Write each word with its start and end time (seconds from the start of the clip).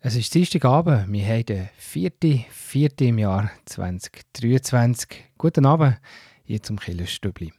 Es 0.00 0.14
ist 0.14 0.32
Dienstagabend, 0.32 1.12
wir 1.12 1.26
haben 1.26 1.46
den 1.46 1.68
4. 1.76 2.12
4. 2.50 2.90
im 3.00 3.18
Jahr 3.18 3.50
2023. 3.64 5.08
Guten 5.36 5.66
Abend, 5.66 5.98
hier 6.44 6.62
zum 6.62 6.78
Killerstübli. 6.78 7.52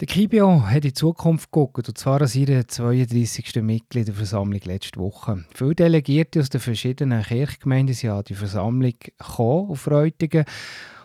Der 0.00 0.06
Kibio 0.06 0.62
hat 0.66 0.74
in 0.74 0.80
die 0.82 0.92
Zukunft 0.92 1.50
geguckt, 1.50 1.88
und 1.88 1.96
zwar 1.96 2.20
an 2.20 2.26
seiner 2.26 2.68
32. 2.68 3.62
Mitgliederversammlung 3.62 4.60
letzte 4.64 5.00
Woche. 5.00 5.46
Viele 5.54 5.74
Delegierte 5.74 6.40
aus 6.40 6.50
den 6.50 6.60
verschiedenen 6.60 7.22
Kirchgemeinden 7.22 7.94
sind 7.94 8.10
an 8.10 8.24
die 8.24 8.34
Versammlung 8.34 8.92
gekommen, 9.00 9.70
auf 9.70 9.90
Reutingen 9.90 10.44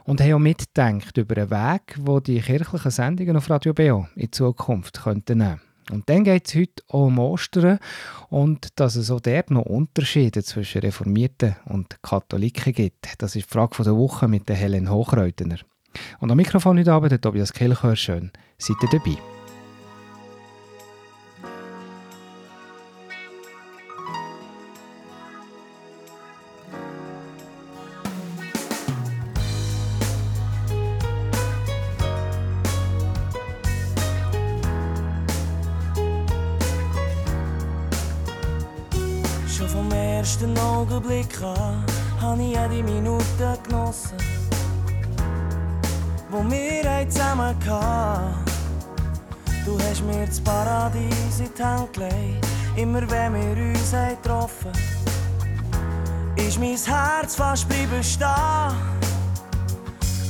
und 0.04 0.20
haben 0.20 0.34
auch 0.34 0.40
mitgedacht 0.40 1.16
über 1.16 1.38
einen 1.38 1.50
Weg, 1.50 1.96
wo 2.02 2.20
die 2.20 2.42
kirchlichen 2.42 2.92
Sendungen 2.92 3.38
auf 3.38 3.50
Radio 3.50 3.74
BO 3.74 4.08
in 4.18 4.34
Zukunft 4.34 5.02
könnten 5.02 5.38
nehmen 5.38 5.62
und 5.92 6.10
dann 6.10 6.24
geht 6.24 6.48
es 6.48 6.56
heute 6.56 6.84
auch 6.88 7.08
um 7.08 7.20
Ostern 7.20 7.80
und 8.30 8.68
dass 8.80 8.96
es 8.96 9.12
auch 9.12 9.22
dort 9.22 9.52
noch 9.52 9.66
Unterschiede 9.66 10.44
zwischen 10.44 10.82
Reformierten 10.82 11.56
und 11.66 12.02
Katholiken 12.02 12.74
gibt. 12.74 13.14
Das 13.20 13.36
ist 13.36 13.48
die 13.48 13.54
Frage 13.54 13.84
der 13.84 13.96
Woche 13.96 14.28
mit 14.28 14.50
der 14.50 14.56
Helen 14.56 14.90
Hochreutner. 14.90 15.58
Und 16.20 16.32
am 16.32 16.38
Mikrofon 16.38 16.78
heute 16.78 16.92
Abend 16.92 17.12
der 17.12 17.22
Tobias 17.22 17.54
Kelchör. 17.54 17.96
Schön, 17.96 18.32
seid 18.58 18.78
ihr 18.84 19.00
dabei. 19.00 19.35
Mir 50.06 50.26
das 50.26 50.40
Paradies 50.40 51.40
in 51.40 51.50
die 51.58 51.64
Hand 51.64 51.94
gelegt, 51.94 52.46
immer 52.76 53.02
wenn 53.10 53.34
wir 53.34 53.66
uns 53.66 53.94
haben 53.94 54.18
getroffen 54.22 54.72
Ist 56.36 56.60
mein 56.60 56.78
Herz 56.78 57.36
fast 57.36 57.68
bleiben 57.68 58.04
stehen. 58.04 58.76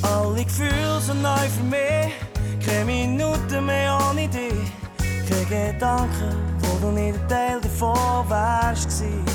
Alle 0.02 0.44
Gefühle 0.44 1.00
sind 1.02 1.22
neu 1.22 1.48
für 1.50 1.64
mich, 1.64 2.14
keine 2.66 2.86
Minute 2.86 3.62
mehr 3.62 3.98
ohne 4.10 4.28
dich. 4.28 4.72
Keine 5.28 5.72
Gedanken, 5.74 6.36
wo 6.60 6.78
du 6.86 6.92
nicht 6.92 7.20
ein 7.20 7.28
Teil 7.28 7.62
davon 7.62 8.30
wärst 8.30 8.86
gewesen. 8.86 9.26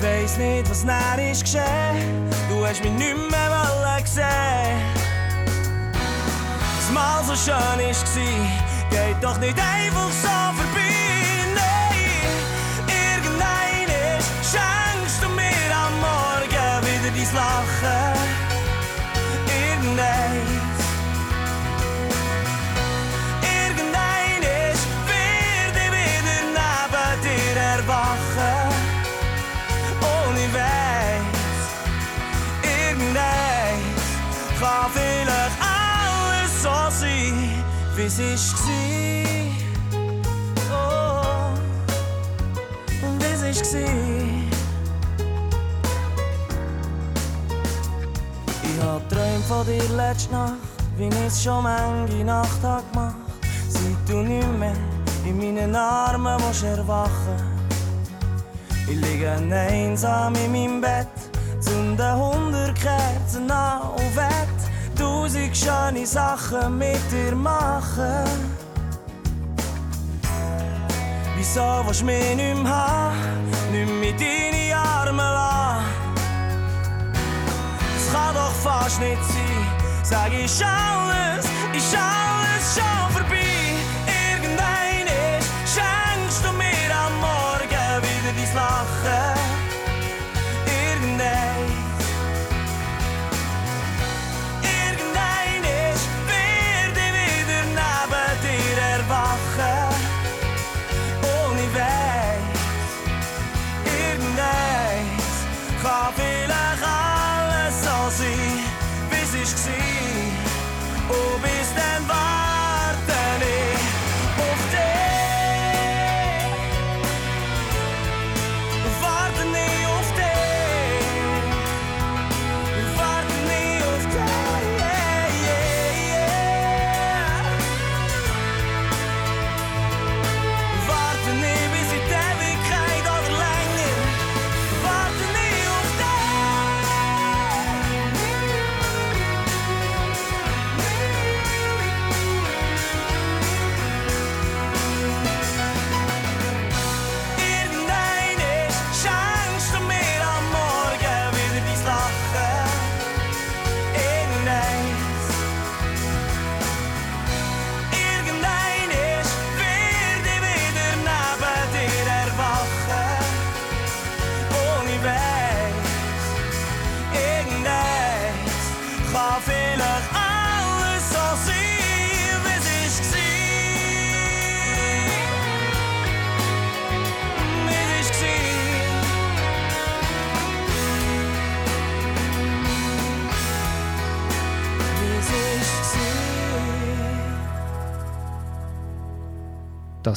Weiss 0.00 0.36
nicht, 0.36 0.70
was 0.70 0.84
näher 0.84 1.30
ist 1.30 1.42
geschehen. 1.42 2.28
Du 2.48 2.66
hast 2.66 2.82
mich 2.82 2.92
nicht 2.92 3.30
mehr 3.30 3.50
wollen 3.50 4.06
sehen. 4.06 4.22
Das 4.94 5.01
Mal 7.02 7.24
so 7.24 7.34
schön 7.34 7.80
war, 7.80 8.48
geht 8.90 9.16
doch 9.20 9.36
nicht 9.38 9.58
einfach 9.58 10.12
so 10.22 10.61
es 38.18 38.54
war. 38.54 40.02
Oh, 40.72 41.52
und 43.06 43.22
es 43.22 43.42
war. 43.42 43.80
Ich 48.62 48.78
hab 48.82 49.08
träumt 49.08 49.44
von 49.48 49.66
dir 49.66 49.82
letzte 49.96 50.32
Nacht, 50.32 50.54
wie 50.96 51.08
ich 51.08 51.26
es 51.26 51.42
schon 51.42 51.62
manche 51.62 52.24
Nacht 52.24 52.62
hab 52.62 52.90
gemacht. 52.92 53.16
Seit 53.68 54.08
du 54.08 54.18
nicht 54.18 54.58
mehr 54.58 54.76
in 55.24 55.38
meinen 55.38 55.74
Armen 55.76 56.40
musst 56.42 56.64
erwachen. 56.64 57.52
Ich 58.88 58.96
liege 58.96 59.30
einsam 59.30 60.34
in 60.34 60.52
meinem 60.52 60.80
Bett, 60.80 61.08
zünde 61.60 62.12
hundert 62.14 62.74
Kerzen 62.74 63.50
an 63.50 63.82
und 63.92 64.16
wett 64.16 64.51
tausend 65.32 65.56
schöne 65.56 66.06
Sachen 66.06 66.78
mit 66.78 67.00
dir 67.10 67.34
machen. 67.34 68.24
Wieso 71.36 71.82
willst 71.86 72.02
du 72.02 72.04
mich 72.06 72.36
nicht 72.36 72.62
mehr 72.62 72.68
haben, 72.68 73.50
nicht 73.72 73.86
mehr 73.86 74.12
mit 74.12 74.20
deinen 74.20 74.72
Armen 74.74 75.16
lassen? 75.16 75.84
Es 77.96 78.12
kann 78.12 78.34
doch 78.34 78.52
fast 78.62 79.00
nicht 79.00 79.24
sein, 79.24 79.66
sag 80.02 80.32
ich 80.32 80.64
alles, 80.64 81.46
ist 81.74 81.96
alles 81.96 82.74
schon 82.74 83.12
vorbei. 83.12 83.74
Irgendein 84.06 85.06
ist, 85.38 85.48
schenkst 85.74 86.44
du 86.44 86.52
mir 86.52 86.90
am 87.04 87.14
Morgen 87.20 88.02
wieder 88.02 88.32
dein 88.36 88.54
Lachen. 88.54 89.21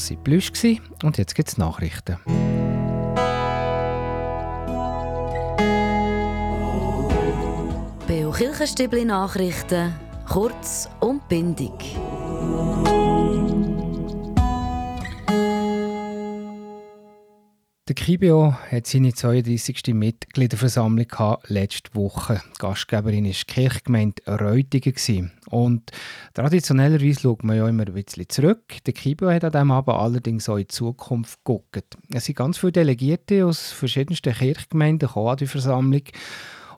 War 0.09 0.17
Plüsch 0.17 0.51
und 1.03 1.17
jetzt 1.17 1.33
gibt 1.35 1.49
es 1.49 1.57
Nachrichten. 1.57 2.17
Beo 8.07 8.31
Kirchenstübli 8.31 9.05
Nachrichten, 9.05 9.93
kurz 10.27 10.89
und 10.99 11.27
bindig. 11.27 11.71
Der 17.87 17.93
KIBO 17.93 18.51
hat 18.71 18.87
seine 18.87 19.13
32. 19.13 19.93
Mitgliederversammlung 19.93 21.05
letzte 21.45 21.93
Woche. 21.93 22.41
Gastgeberin 22.57 23.25
war 23.25 23.31
die 23.31 23.45
Kirchgemeinde 23.45 24.23
Reutigen. 24.25 25.31
Und 25.51 25.91
traditionellerweise 26.33 27.19
schaut 27.19 27.43
man 27.43 27.57
ja 27.57 27.69
immer 27.69 27.85
ein 27.85 27.93
bisschen 27.93 28.27
zurück. 28.27 28.83
Der 28.87 28.93
KIBO 28.95 29.29
hat 29.29 29.43
an 29.43 29.51
diesem 29.51 29.69
Abend 29.69 29.99
allerdings 29.99 30.49
auch 30.49 30.55
in 30.55 30.63
die 30.63 30.69
Zukunft 30.69 31.37
geguckt. 31.45 31.95
Es 32.11 32.25
sind 32.25 32.39
ganz 32.39 32.57
viele 32.57 32.71
Delegierte 32.71 33.45
aus 33.45 33.71
verschiedensten 33.71 34.33
Kirchgemeinden 34.33 35.07
an 35.07 35.37
die 35.37 35.45
Versammlung 35.45 36.01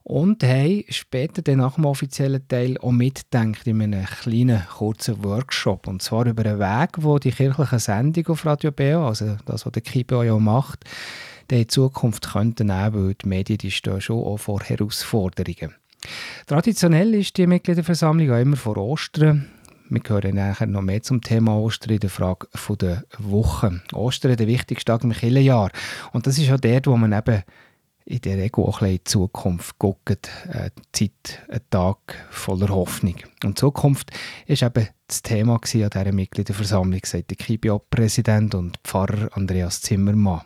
und 0.07 0.42
haben 0.42 0.86
später 0.88 1.42
dann 1.42 1.57
nach 1.57 1.75
dem 1.75 1.83
offiziellen 1.83 2.48
Teil 2.48 2.77
auch 2.77 2.92
mitgedacht 2.92 3.68
in 3.68 3.81
einem 3.81 4.06
kleinen, 4.06 4.63
kurzen 4.77 5.21
Workshop. 5.21 5.86
Und 5.86 6.01
zwar 6.01 6.25
über 6.25 6.45
einen 6.45 6.59
Weg, 6.59 6.92
wo 7.00 7.19
die 7.19 7.33
kirchliche 7.33 7.77
Sendung 7.77 8.27
auf 8.27 8.45
Radio 8.45 8.71
BO, 8.71 9.06
also 9.06 9.36
das, 9.45 9.65
was 9.65 9.71
der 9.74 9.81
KIBO 9.81 10.24
ja 10.24 10.38
macht, 10.39 10.86
der 11.50 11.59
in 11.59 11.68
Zukunft 11.68 12.31
könnten 12.31 12.68
nehmen, 12.68 12.94
weil 12.94 13.15
die 13.15 13.27
Medien 13.27 13.57
die 13.57 13.69
stehen 13.69 14.00
schon 14.00 14.24
auch 14.24 14.38
vor 14.38 14.62
Herausforderungen. 14.62 15.75
Traditionell 16.45 17.13
ist 17.13 17.36
die 17.36 17.45
Mitgliederversammlung 17.45 18.31
auch 18.31 18.39
immer 18.39 18.56
vor 18.56 18.77
Ostern. 18.77 19.50
Wir 19.89 20.01
hören 20.07 20.36
nachher 20.36 20.68
noch 20.68 20.83
mehr 20.83 21.01
zum 21.01 21.21
Thema 21.21 21.57
Ostern 21.57 21.95
in 21.95 22.00
der 22.00 22.10
Frage 22.10 22.48
der 22.80 23.03
Woche. 23.18 23.81
Ostern 23.92 24.38
der 24.38 24.48
wichtigste 24.48 24.89
Tag 24.89 25.03
im 25.03 25.12
Kirchenjahr. 25.12 25.69
Und 26.13 26.27
das 26.27 26.38
ist 26.38 26.50
auch 26.50 26.60
der, 26.60 26.80
wo 26.86 26.95
man 26.95 27.12
eben 27.12 27.44
in 28.07 28.21
der 28.21 28.38
Regel 28.38 28.63
auch 28.63 28.81
ein 28.81 28.92
in 28.92 28.98
die 28.98 29.04
Zukunft 29.04 29.77
gucken. 29.77 30.18
Äh, 30.51 30.69
Zeit, 30.94 31.44
ein 31.50 31.59
Tag 31.69 31.98
voller 32.30 32.69
Hoffnung. 32.69 33.15
Und 33.44 33.59
Zukunft 33.59 34.12
ist 34.45 34.63
eben 34.63 34.88
das 35.07 35.21
Thema 35.21 35.56
an 35.56 35.62
dieser 35.65 36.12
Mitgliederversammlung, 36.13 37.01
sagt 37.04 37.30
der 37.30 37.38
KIBIO-Präsident 37.38 38.56
und 38.56 38.77
Pfarrer 38.83 39.30
Andreas 39.33 39.81
Zimmermann. 39.81 40.42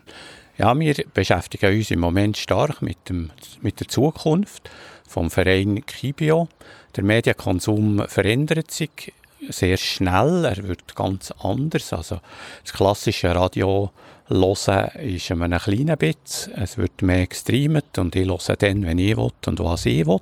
Ja, 0.58 0.78
wir 0.78 0.94
beschäftigen 1.14 1.76
uns 1.76 1.90
im 1.90 2.00
Moment 2.00 2.36
stark 2.36 2.82
mit, 2.82 3.08
dem, 3.08 3.30
mit 3.60 3.80
der 3.80 3.88
Zukunft 3.88 4.68
vom 5.08 5.30
Verein 5.30 5.86
KIBIO. 5.86 6.48
Der 6.96 7.04
Medienkonsum 7.04 8.04
verändert 8.08 8.70
sich 8.70 9.12
sehr 9.48 9.76
schnell, 9.76 10.44
er 10.44 10.68
wird 10.68 10.94
ganz 10.94 11.32
anders. 11.40 11.92
Also 11.92 12.20
das 12.62 12.72
klassische 12.72 13.34
Radio 13.34 13.90
Hören 14.32 14.88
ist 15.00 15.30
einem 15.30 15.58
kleinen 15.58 15.96
Bit. 15.98 16.50
Es 16.56 16.78
wird 16.78 17.02
mehr 17.02 17.26
gestreamt 17.26 17.98
und 17.98 18.16
ich 18.16 18.26
höre 18.26 18.56
dann, 18.56 18.86
wenn 18.86 18.98
ich 18.98 19.16
will 19.16 19.30
und 19.46 19.58
was 19.60 19.86
ich 19.86 20.06
will. 20.06 20.20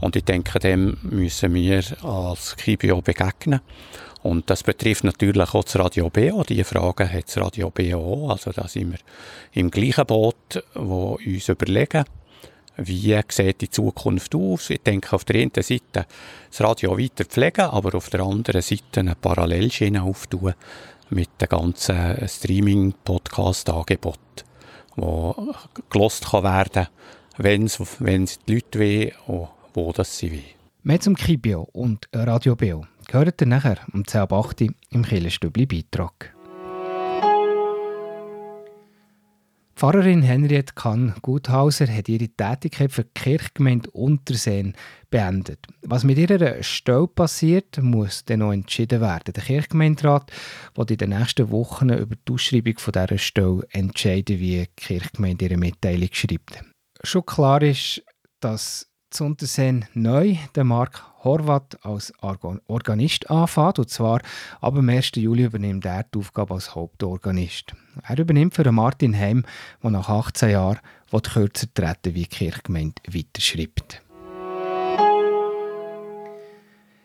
Und 0.00 0.16
ich 0.16 0.24
denke, 0.24 0.58
dem 0.58 0.98
müssen 1.02 1.54
wir 1.54 1.82
als 2.04 2.56
KIBIO 2.56 3.00
begegnen. 3.02 3.60
Und 4.22 4.48
das 4.48 4.62
betrifft 4.62 5.04
natürlich 5.04 5.54
auch 5.54 5.64
das 5.64 5.76
Radio 5.76 6.08
BO. 6.08 6.44
Diese 6.44 6.64
Frage 6.64 7.12
hat 7.12 7.26
das 7.26 7.38
Radio 7.38 7.70
BO 7.70 8.28
Also 8.30 8.52
da 8.52 8.68
sind 8.68 8.92
wir 8.92 8.98
im 9.52 9.70
gleichen 9.70 10.06
Boot, 10.06 10.62
wo 10.74 11.18
uns 11.24 11.48
überlegen, 11.48 12.04
wie 12.76 13.20
sieht 13.28 13.60
die 13.60 13.70
Zukunft 13.70 14.34
aus? 14.34 14.70
Ich 14.70 14.82
denke, 14.82 15.14
auf 15.14 15.24
der 15.24 15.42
einen 15.42 15.50
Seite 15.54 16.06
das 16.48 16.60
Radio 16.60 16.96
weiter 16.96 17.24
pflegen, 17.24 17.66
aber 17.66 17.96
auf 17.96 18.08
der 18.08 18.20
anderen 18.20 18.62
Seite 18.62 19.00
eine 19.00 19.14
Parallelschiene 19.14 20.02
auftun 20.02 20.54
mit 21.12 21.28
den 21.40 21.48
ganzen 21.48 22.16
Streaming-Podcast-Angeboten, 22.26 24.44
wo 24.96 25.54
gelost 25.90 26.30
kann 26.30 26.44
werden 26.44 26.86
wenn 27.38 27.64
es 27.64 28.38
die 28.46 28.54
Leute 28.54 28.78
wollen 28.78 29.12
und 29.26 29.48
wo 29.74 29.92
das 29.92 30.18
sie 30.18 30.32
wollen. 30.32 30.44
Mehr 30.82 31.00
zum 31.00 31.14
Kibio 31.14 31.68
und 31.72 32.08
Radio 32.12 32.56
Bio 32.56 32.84
gehört 33.06 33.40
ihr 33.40 33.46
nachher 33.46 33.78
um 33.92 34.02
10.08 34.02 34.68
Uhr 34.68 34.74
im 34.90 35.04
Killenstübli-Beitrag. 35.04 36.31
Pfarrerin 39.74 40.22
Henriette 40.22 40.74
Kann-Guthauser 40.74 41.86
hat 41.86 42.08
ihre 42.08 42.28
Tätigkeit 42.28 42.92
für 42.92 43.04
die 43.04 43.10
Kirchgemeinde 43.14 43.90
Unterseen 43.90 44.74
beendet. 45.10 45.66
Was 45.82 46.04
mit 46.04 46.18
ihrer 46.18 46.62
Stelle 46.62 47.08
passiert, 47.08 47.78
muss 47.82 48.24
dann 48.24 48.40
noch 48.40 48.52
entschieden 48.52 49.00
werden. 49.00 49.32
Der 49.32 49.42
Kirchgemeinderat 49.42 50.30
wird 50.74 50.90
in 50.90 50.98
den 50.98 51.10
nächsten 51.10 51.50
Wochen 51.50 51.90
über 51.90 52.16
die 52.16 52.32
Ausschreibung 52.32 52.74
dieser 52.76 53.18
Stelle 53.18 53.66
entscheiden, 53.70 54.38
wie 54.38 54.58
die 54.58 54.66
Kirchgemeinde 54.76 55.46
ihre 55.46 55.56
Mitteilung 55.56 56.08
schreibt. 56.12 56.62
Schon 57.02 57.26
klar 57.26 57.62
ist, 57.62 58.02
dass 58.40 58.88
Unterseen 59.20 59.84
neu 59.94 60.36
der 60.54 60.64
Mark 60.64 61.04
Horvath 61.24 61.84
als 61.84 62.12
Organist 62.20 63.30
anfängt. 63.30 63.78
Und 63.78 63.90
zwar 63.90 64.20
ab 64.60 64.74
dem 64.74 64.88
1. 64.88 65.12
Juli 65.16 65.44
übernimmt 65.44 65.84
er 65.84 66.04
die 66.04 66.18
Aufgabe 66.18 66.54
als 66.54 66.74
Hauptorganist. 66.74 67.74
Er 68.02 68.18
übernimmt 68.18 68.54
für 68.54 68.70
Martin 68.72 69.16
Heim, 69.16 69.44
der 69.82 69.90
nach 69.90 70.08
18 70.08 70.50
Jahren 70.50 70.80
kürzer 71.10 71.66
treten 71.74 72.14
wie 72.14 72.22
die 72.22 72.26
Kirchgemeinde 72.26 73.02
weiterschreibt. 73.08 74.01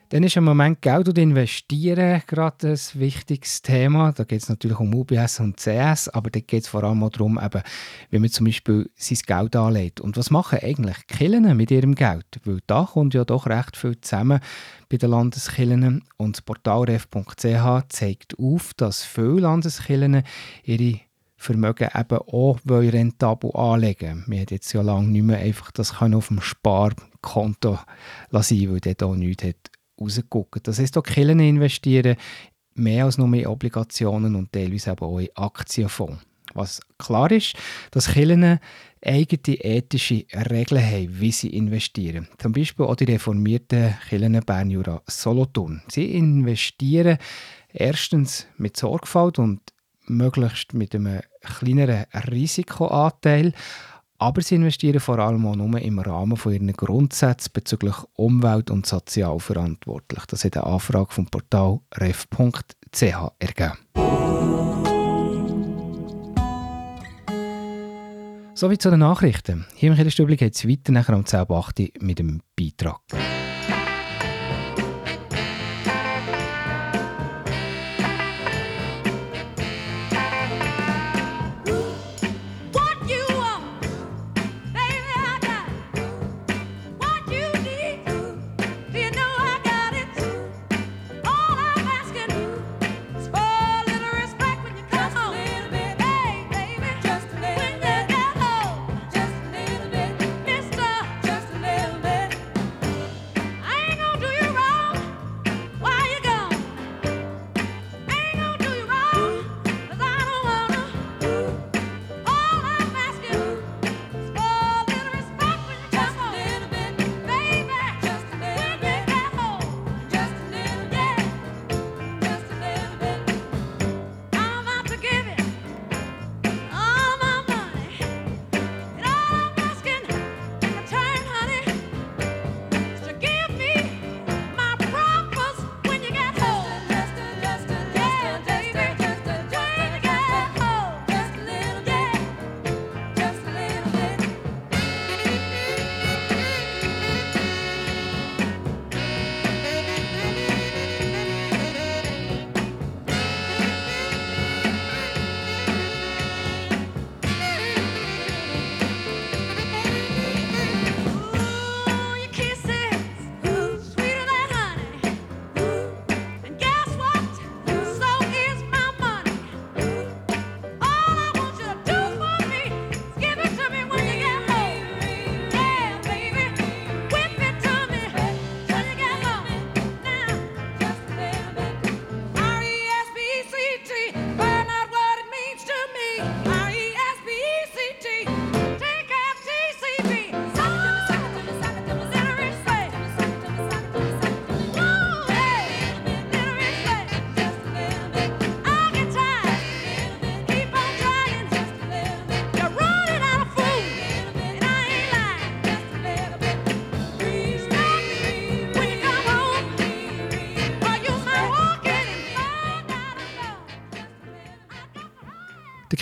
Dann 0.10 0.24
ist 0.24 0.38
im 0.38 0.46
Moment 0.46 0.82
Geld 0.82 1.10
und 1.10 1.18
Investieren 1.18 2.22
gerade 2.28 2.70
ein 2.70 2.80
wichtiges 2.94 3.62
Thema. 3.62 4.14
Da 4.14 4.24
geht 4.24 4.42
es 4.42 4.48
natürlich 4.48 4.80
um 4.80 4.96
UBS 4.96 5.42
und 5.42 5.58
CS, 5.58 6.08
aber 6.08 6.30
da 6.30 6.40
geht 6.40 6.64
es 6.64 6.70
vor 6.70 6.86
allem 6.86 7.04
auch 7.04 7.10
darum, 7.10 7.38
eben, 7.44 7.62
wie 8.10 8.20
man 8.20 8.30
zum 8.30 8.46
Beispiel 8.46 8.90
sein 8.96 9.18
Geld 9.26 9.58
anlegt. 9.58 10.00
Und 10.00 10.16
was 10.16 10.30
machen 10.30 10.60
eigentlich 10.62 11.08
Kirchen 11.08 11.58
mit 11.58 11.72
ihrem 11.72 11.94
Geld? 11.94 12.26
Weil 12.46 12.60
da 12.68 12.86
kommt 12.86 13.16
ja 13.16 13.26
doch 13.26 13.48
recht 13.48 13.76
viel 13.76 14.00
zusammen 14.00 14.40
bei 14.88 14.96
den 14.96 15.10
Landeskirchen. 15.10 16.06
Und 16.16 16.38
das 16.38 16.42
Portal 16.42 16.84
ref.ch 16.84 17.90
zeigt 17.90 18.40
auf, 18.40 18.74
dass 18.76 19.04
viele 19.04 19.42
Landeskirchen 19.42 20.24
ihre 20.64 21.02
Vermögen 21.36 21.90
eben 21.94 22.18
auch 22.18 22.60
rentabel 22.66 23.52
anlegen 23.54 24.24
Wir 24.28 24.42
hat 24.42 24.52
jetzt 24.52 24.72
ja 24.72 24.82
lange 24.82 25.10
nicht 25.10 25.24
mehr 25.24 25.38
einfach 25.38 25.70
das 25.72 26.02
auf 26.02 26.30
dem 26.30 26.40
Sparkonto 26.40 27.78
lassen, 28.32 28.72
weil 28.72 28.80
dort 28.80 29.04
auch 29.04 29.16
nichts 29.16 29.44
hat 29.44 29.77
rausgucken. 30.00 30.62
Das 30.64 30.80
heißt, 30.80 30.98
auch 30.98 31.04
Kirchen 31.04 31.40
investieren 31.40 32.16
mehr 32.76 33.06
als 33.06 33.18
nur 33.18 33.28
mehr 33.28 33.50
Obligationen 33.52 34.36
und 34.36 34.52
teilweise 34.52 34.92
eben 34.92 35.06
auch 35.06 35.20
in 35.20 35.30
Aktienfonds. 35.36 36.24
Was 36.54 36.80
klar 36.98 37.32
ist, 37.32 37.56
dass 37.92 38.14
Kirchen 38.14 38.60
eigene 39.06 39.64
ethische 39.64 40.26
Regeln 40.50 40.84
haben, 40.84 41.20
wie 41.20 41.32
sie 41.32 41.50
investieren. 41.50 42.28
Zum 42.38 42.52
Beispiel 42.52 42.86
auch 42.86 42.96
die 42.96 43.06
reformierten 43.06 43.96
Kirchen 44.10 44.40
Bern 44.46 44.70
Jura 44.70 45.02
Solothurn. 45.08 45.82
Sie 45.90 46.16
investieren 46.16 47.18
erstens 47.72 48.48
mit 48.58 48.78
Sorgfalt 48.78 49.40
und 49.40 49.62
möglichst 50.08 50.74
mit 50.74 50.96
einem 50.96 51.22
kleineren 51.42 52.06
Risikoanteil, 52.30 53.54
aber 54.18 54.42
sie 54.42 54.56
investieren 54.56 55.00
vor 55.00 55.20
allem 55.20 55.46
auch 55.46 55.56
nur 55.56 55.80
im 55.80 56.00
Rahmen 56.00 56.38
von 56.38 56.54
ihren 56.54 56.74
Grundsätzen 56.74 57.52
bezüglich 57.54 57.96
Umwelt- 58.14 58.72
und 58.72 58.86
Sozialverantwortlich. 58.86 60.26
Das 60.26 60.44
hat 60.44 60.58
eine 60.58 60.66
Anfrage 60.66 61.14
vom 61.14 61.28
Portal 61.28 61.80
ref.ch 61.96 63.04
ergeben. 63.40 63.78
Sowie 68.54 68.80
zu 68.80 68.90
den 68.90 69.02
Nachrichten. 69.02 69.68
Hier 69.76 69.90
im 69.92 69.96
Kirchenstübli 69.96 70.36
geht 70.36 70.56
es 70.56 70.68
weiter 70.68 70.92
nachher 70.92 71.16
um 71.16 71.24
10.08 71.24 71.80
Uhr 71.80 71.88
mit 72.00 72.18
dem 72.18 72.42
Beitrag. 72.56 73.02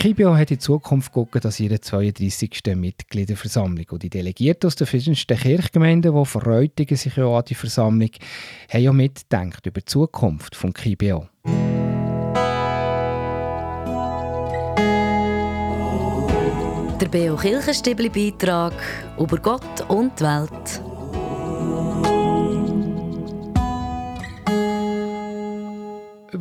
Kibio 0.06 0.36
hat 0.36 0.52
in 0.52 0.60
Zukunft 0.60 1.12
geguckt, 1.12 1.44
dass 1.44 1.58
ihre 1.58 1.80
32. 1.80 2.76
Mitgliederversammlung 2.76 3.86
und 3.90 4.04
die 4.04 4.08
Delegierten 4.08 4.68
aus 4.68 4.76
den 4.76 4.86
verschiedensten 4.86 5.36
Kirchgemeinden, 5.36 6.14
die 6.14 6.24
verreutigen 6.24 6.96
sich 6.96 7.16
ja 7.16 7.26
an 7.26 7.42
die 7.44 7.56
Versammlung, 7.56 8.10
haben 8.72 8.82
ja 8.82 8.92
mitgedacht 8.92 9.66
über 9.66 9.80
die 9.80 9.84
Zukunft 9.84 10.62
des 10.62 10.74
Kibio. 10.74 11.26
Der 17.00 17.08
Beo 17.10 17.34
Kirchenstibli 17.34 18.08
Beitrag 18.08 18.74
über 19.18 19.38
Gott 19.38 19.80
und 19.88 20.20
die 20.20 20.22
Welt. 20.22 20.85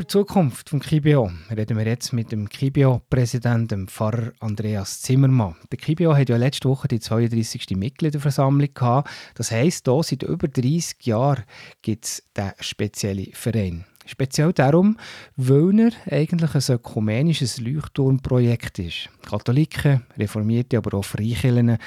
Über 0.06 0.10
die 0.10 0.20
Zukunft 0.20 0.72
des 0.72 0.82
Kibio 0.82 1.32
reden 1.50 1.80
wir 1.80 1.88
jetzt 1.88 2.14
mit 2.14 2.32
dem 2.32 2.48
Kibio-Präsidenten, 2.48 3.88
Pfarrer 3.88 4.34
Andreas 4.40 5.02
Zimmermann. 5.02 5.56
Der 5.72 5.80
Kibio 5.80 6.16
hat 6.16 6.30
ja 6.30 6.38
letzte 6.38 6.70
Woche 6.70 6.88
die 6.88 7.00
32. 7.00 7.72
Mitgliederversammlung 7.72 8.72
gehabt. 8.72 9.10
Das 9.34 9.50
heisst, 9.50 9.88
hier 9.88 10.04
seit 10.04 10.22
über 10.22 10.48
30 10.48 11.08
Jahren 11.08 11.44
gibt 11.82 12.06
es 12.06 12.24
diesen 12.38 12.52
speziellen 12.60 13.34
Verein. 13.34 13.86
Speziell 14.06 14.54
darum, 14.54 14.98
weil 15.38 15.80
er 15.80 15.92
eigentlich 16.14 16.54
ein 16.54 16.76
ökumenisches 16.76 17.60
Leuchtturmprojekt 17.60 18.78
ist. 18.78 19.10
Katholiken, 19.28 20.06
Reformierte, 20.20 20.78
aber 20.78 21.00
auch 21.00 21.06
Freikirchen 21.06 21.80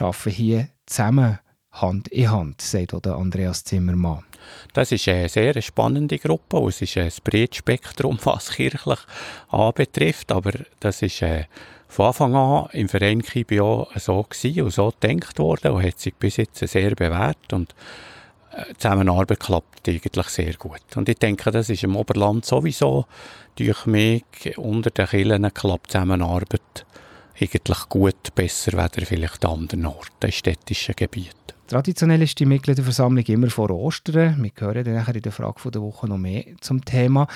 arbeiten 0.00 0.30
hier 0.30 0.68
zusammen 0.86 1.38
Hand 1.72 2.08
in 2.08 2.30
Hand, 2.30 2.60
sagt 2.60 2.94
auch 2.94 3.18
Andreas 3.18 3.64
Zimmermann. 3.64 4.24
Das 4.72 4.92
ist 4.92 5.08
eine 5.08 5.28
sehr 5.28 5.60
spannende 5.62 6.18
Gruppe 6.18 6.58
es 6.68 6.82
ist 6.82 6.96
ein 6.98 7.10
breites 7.24 7.58
Spektrum, 7.58 8.18
was 8.24 8.50
kirchlich 8.50 8.98
anbetrifft, 9.48 10.32
aber 10.32 10.52
das 10.80 11.02
ist 11.02 11.22
äh, 11.22 11.44
von 11.88 12.06
Anfang 12.06 12.34
an 12.34 12.68
im 12.72 12.88
Verein 12.88 13.22
KIBIO 13.22 13.88
so 13.96 14.18
und 14.20 14.70
so 14.72 14.92
gedacht 15.00 15.38
worden 15.38 15.72
und 15.72 15.84
hat 15.84 15.98
sich 15.98 16.14
bis 16.14 16.38
jetzt 16.38 16.58
sehr 16.58 16.94
bewährt 16.94 17.52
und 17.52 17.74
die 18.70 18.76
Zusammenarbeit 18.76 19.40
klappt 19.40 19.88
eigentlich 19.88 20.28
sehr 20.28 20.54
gut. 20.54 20.96
Und 20.96 21.08
ich 21.08 21.18
denke, 21.18 21.50
das 21.50 21.70
ist 21.70 21.84
im 21.84 21.96
Oberland 21.96 22.44
sowieso 22.44 23.06
durch 23.56 23.86
mich 23.86 24.24
unter 24.56 24.90
den 24.90 25.06
Kirchen 25.06 25.54
klappt 25.54 25.86
die 25.86 25.92
Zusammenarbeit 25.92 26.86
eigentlich 27.40 27.88
gut, 27.88 28.34
besser 28.34 28.78
als 28.78 28.96
vielleicht 29.04 29.44
an 29.44 29.52
anderen 29.52 29.86
Orten, 29.86 30.26
in 30.26 30.32
städtischen 30.32 30.94
Gebieten. 30.96 31.51
Traditionell 31.72 32.20
ist 32.20 32.38
die 32.38 32.44
Mitgliederversammlung 32.44 33.24
immer 33.24 33.48
vor 33.48 33.70
Ostern. 33.70 34.42
Wir 34.42 34.50
hören 34.58 34.84
dann 34.84 35.14
in 35.14 35.22
der 35.22 35.32
Frage 35.32 35.70
der 35.70 35.80
Woche 35.80 36.06
noch 36.06 36.18
mehr 36.18 36.44
zum 36.60 36.84
Thema. 36.84 37.26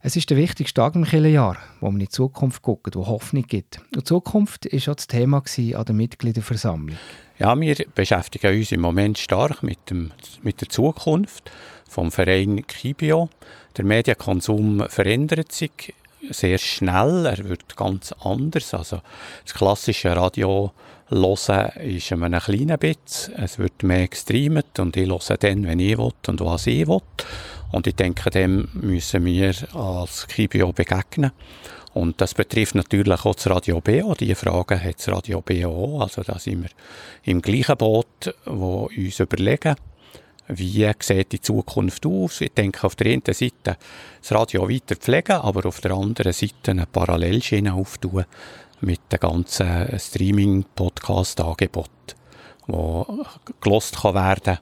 Es 0.00 0.16
ist 0.16 0.30
der 0.30 0.38
wichtigste 0.38 0.80
Tag 0.80 0.94
im 0.94 1.04
Kirchenjahr, 1.04 1.58
wo 1.80 1.90
man 1.90 2.00
in 2.00 2.06
die 2.06 2.08
Zukunft 2.08 2.62
guckt, 2.62 2.96
wo 2.96 3.06
Hoffnung 3.06 3.42
gibt. 3.42 3.80
Und 3.92 3.96
die 3.96 4.04
Zukunft 4.04 4.64
war 4.64 4.92
auch 4.92 4.96
das 4.96 5.06
Thema 5.08 5.42
an 5.42 5.84
der 5.84 5.94
Mitgliederversammlung. 5.94 6.96
Ja, 7.38 7.60
wir 7.60 7.76
beschäftigen 7.94 8.56
uns 8.56 8.72
im 8.72 8.80
Moment 8.80 9.18
stark 9.18 9.62
mit, 9.62 9.90
dem, 9.90 10.10
mit 10.42 10.62
der 10.62 10.70
Zukunft 10.70 11.50
vom 11.86 12.10
Verein 12.10 12.66
Kibio. 12.66 13.28
Der 13.76 13.84
Medienkonsum 13.84 14.86
verändert 14.88 15.52
sich 15.52 15.92
sehr 16.30 16.56
schnell, 16.56 17.26
er 17.26 17.46
wird 17.46 17.76
ganz 17.76 18.14
anders. 18.20 18.72
Also 18.72 19.02
das 19.44 19.52
klassische 19.52 20.16
Radio 20.16 20.72
hören 21.08 21.70
ist 21.82 22.12
ein 22.12 22.38
kleines 22.38 22.78
bisschen, 22.78 23.34
es 23.36 23.58
wird 23.58 23.82
mehr 23.82 24.08
gestreamt 24.08 24.78
und 24.78 24.96
ich 24.96 25.08
höre 25.08 25.36
dann, 25.36 25.66
wenn 25.66 25.80
ich 25.80 25.96
will 25.96 26.12
und 26.26 26.40
was 26.40 26.66
ich 26.66 26.86
will. 26.86 27.00
Und 27.72 27.86
ich 27.86 27.94
denke, 27.94 28.30
dem 28.30 28.68
müssen 28.74 29.24
wir 29.24 29.54
als 29.74 30.26
Kibio 30.26 30.72
begegnen. 30.72 31.32
Und 31.94 32.20
das 32.20 32.34
betrifft 32.34 32.74
natürlich 32.74 33.24
auch 33.24 33.34
das 33.34 33.48
Radio 33.48 33.80
BO. 33.80 34.14
Die 34.14 34.34
Frage 34.34 34.82
hat 34.82 34.98
das 34.98 35.08
Radio 35.08 35.40
BO 35.40 36.00
Also 36.00 36.22
da 36.22 36.38
sind 36.38 36.64
wir 36.64 36.70
im 37.24 37.40
gleichen 37.40 37.76
Boot, 37.76 38.34
wo 38.44 38.90
uns 38.94 39.18
überlegen, 39.18 39.76
wie 40.48 40.90
sieht 41.00 41.32
die 41.32 41.40
Zukunft 41.40 42.04
aus. 42.06 42.40
Ich 42.40 42.52
denke, 42.52 42.86
auf 42.86 42.96
der 42.96 43.12
einen 43.12 43.22
Seite 43.26 43.78
das 44.20 44.32
Radio 44.32 44.68
weiter 44.68 44.96
pflegen, 44.96 45.32
aber 45.32 45.66
auf 45.66 45.80
der 45.80 45.92
anderen 45.92 46.32
Seite 46.32 46.72
eine 46.72 46.86
Parallelschiene 46.86 47.72
auftun 47.72 48.26
mit 48.80 49.00
dem 49.10 49.20
ganzen 49.20 49.98
Streaming-Podcast-Angebot, 49.98 51.90
wo 52.66 53.24
gelost 53.60 53.96
kann 54.02 54.14
werden, 54.14 54.58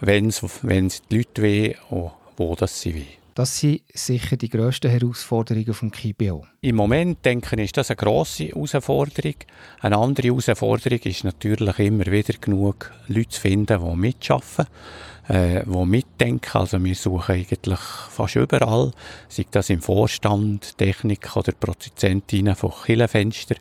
wenn 0.00 0.28
es 0.28 1.02
die 1.10 1.16
Leute 1.16 1.42
wollen 1.42 1.74
und 1.90 2.10
wo 2.36 2.54
das 2.54 2.80
sie 2.80 2.94
wollen. 2.94 3.18
Das 3.34 3.58
sind 3.60 3.82
sicher 3.94 4.36
die 4.36 4.48
grössten 4.48 4.90
Herausforderungen 4.90 5.72
vom 5.72 5.92
KIBO. 5.92 6.44
Im 6.60 6.74
Moment 6.74 7.24
denke 7.24 7.54
ich, 7.54 7.66
ist 7.66 7.76
das 7.76 7.88
eine 7.88 7.96
grosse 7.96 8.46
Herausforderung. 8.46 9.36
Eine 9.80 9.96
andere 9.96 10.26
Herausforderung 10.26 10.98
ist 10.98 11.22
natürlich 11.22 11.78
immer 11.78 12.06
wieder 12.06 12.34
genug 12.40 12.90
Leute 13.06 13.28
zu 13.28 13.40
finden, 13.40 13.80
die 13.80 13.96
mitarbeiten, 13.96 14.66
äh, 15.28 15.64
die 15.64 15.86
mitdenken. 15.86 16.58
Also 16.58 16.82
wir 16.82 16.94
suchen 16.94 17.34
eigentlich 17.34 17.78
fast 17.78 18.36
überall, 18.36 18.92
sei 19.28 19.46
das 19.50 19.70
im 19.70 19.80
Vorstand, 19.80 20.76
Technik 20.78 21.36
oder 21.36 21.52
Produzentinnen 21.52 22.56
von 22.56 22.72
Killenfenster. 22.84 23.56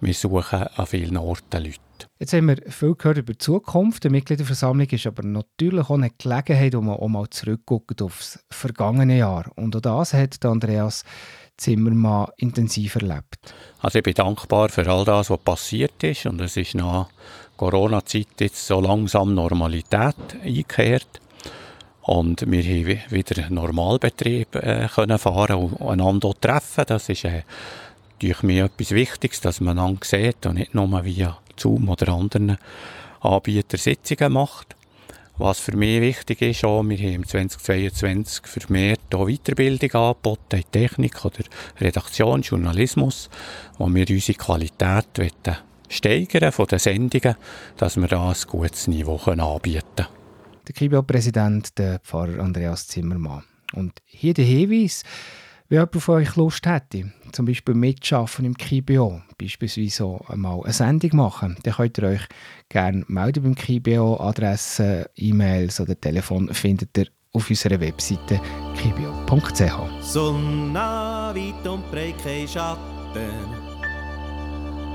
Wir 0.00 0.14
suchen 0.14 0.62
an 0.62 0.86
vielen 0.86 1.16
Orten 1.16 1.64
Leute. 1.64 1.78
Jetzt 2.18 2.32
haben 2.32 2.48
wir 2.48 2.56
viel 2.68 2.94
gehört 2.94 3.18
über 3.18 3.32
die 3.32 3.38
Zukunft. 3.38 4.04
Die 4.04 4.08
Mitgliederversammlung 4.08 4.86
ist 4.86 5.06
aber 5.06 5.22
natürlich 5.22 5.84
auch 5.84 5.94
eine 5.94 6.10
Gelegenheit, 6.10 6.74
wo 6.74 6.80
man 6.80 6.96
auch 6.96 7.08
mal 7.08 7.28
zurückguckt 7.28 8.02
auf 8.02 8.18
das 8.18 8.44
vergangene 8.50 9.18
Jahr. 9.18 9.50
Und 9.56 9.76
auch 9.76 9.80
das 9.80 10.14
hat 10.14 10.44
Andreas 10.44 11.04
Zimmermann 11.56 12.28
intensiv 12.38 12.96
erlebt. 12.96 13.54
Also 13.80 13.98
ich 13.98 14.04
bin 14.04 14.14
dankbar 14.14 14.70
für 14.70 14.86
all 14.88 15.04
das, 15.04 15.28
was 15.30 15.38
passiert 15.40 16.02
ist. 16.02 16.26
Und 16.26 16.40
es 16.40 16.56
ist 16.56 16.74
nach 16.74 17.08
Corona-Zeit 17.60 18.40
jetzt 18.40 18.66
so 18.66 18.80
langsam 18.80 19.34
Normalität 19.34 20.16
eingekehrt. 20.42 21.20
Und 22.00 22.50
wir 22.50 22.62
haben 22.62 23.00
wieder 23.10 23.50
Normalbetrieb 23.50 24.56
äh, 24.56 24.88
können 24.88 25.18
fahren 25.18 25.56
und 25.56 25.82
einander 25.82 26.32
treffen. 26.40 26.84
Das 26.86 27.10
ist 27.10 27.26
äh, 27.26 27.42
durch 28.18 28.42
mich 28.42 28.60
etwas 28.60 28.92
Wichtiges, 28.92 29.42
dass 29.42 29.60
man 29.60 29.78
einander 29.78 30.00
sieht 30.06 30.46
und 30.46 30.54
nicht 30.54 30.74
nur 30.74 31.04
via 31.04 31.36
Zoom 31.54 31.90
oder 31.90 32.08
anderen 32.14 32.56
Anbietern 33.20 33.78
Sitzungen 33.78 34.32
macht. 34.32 34.74
Was 35.36 35.60
für 35.60 35.76
mich 35.76 36.00
wichtig 36.00 36.40
ist, 36.40 36.64
auch, 36.64 36.82
wir 36.82 36.98
haben 36.98 37.26
2022 37.26 38.46
vermehrt 38.46 39.14
auch 39.14 39.26
Weiterbildung 39.26 39.92
angeboten 39.92 40.56
in 40.56 40.70
Technik 40.72 41.22
oder 41.26 41.44
Redaktion, 41.78 42.40
Journalismus, 42.40 43.28
wo 43.76 43.92
wir 43.92 44.08
unsere 44.08 44.38
Qualität 44.38 45.06
steigern 45.90 46.52
von 46.52 46.66
den 46.66 46.78
Sendungen, 46.78 47.34
dass 47.76 47.96
wir 47.96 48.08
da 48.08 48.30
ein 48.30 48.36
gutes 48.46 48.86
Niveau 48.86 49.16
anbieten 49.16 49.82
können. 49.96 50.08
Der 50.66 50.74
KIBO-Präsident, 50.74 51.76
der 51.78 51.98
Pfarrer 51.98 52.40
Andreas 52.40 52.86
Zimmermann. 52.86 53.42
Und 53.74 54.00
hier 54.06 54.34
der 54.34 54.44
Hinweis, 54.44 55.02
wenn 55.68 55.78
jemand 55.78 56.02
von 56.02 56.14
euch 56.16 56.36
Lust 56.36 56.66
hätte, 56.66 57.12
zum 57.32 57.46
Beispiel 57.46 57.74
mitschaffen 57.74 58.44
im 58.44 58.56
KIBO, 58.56 59.22
beispielsweise 59.38 60.18
einmal 60.28 60.62
eine 60.62 60.72
Sendung 60.72 61.16
machen, 61.16 61.56
dann 61.62 61.74
könnt 61.74 61.98
ihr 61.98 62.04
euch 62.04 62.26
gerne 62.68 63.04
melden 63.08 63.42
beim 63.42 63.54
KIBO. 63.54 64.16
Adressen, 64.20 65.04
E-Mails 65.16 65.80
oder 65.80 66.00
Telefon 66.00 66.52
findet 66.52 66.96
ihr 66.98 67.06
auf 67.32 67.48
unserer 67.48 67.80
Webseite 67.80 68.40
kibio.ch. 68.76 70.02
Sonne 70.02 70.74
weit 70.74 71.66
und 71.66 71.88
breit 71.90 72.18
kein 72.22 72.48
Schatten, 72.48 73.69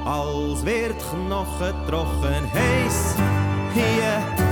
als 0.05 0.63
wird 0.63 0.99
Knochen 0.99 1.75
trocken 1.87 2.45
heiß 2.53 3.15
hier. 3.73 4.45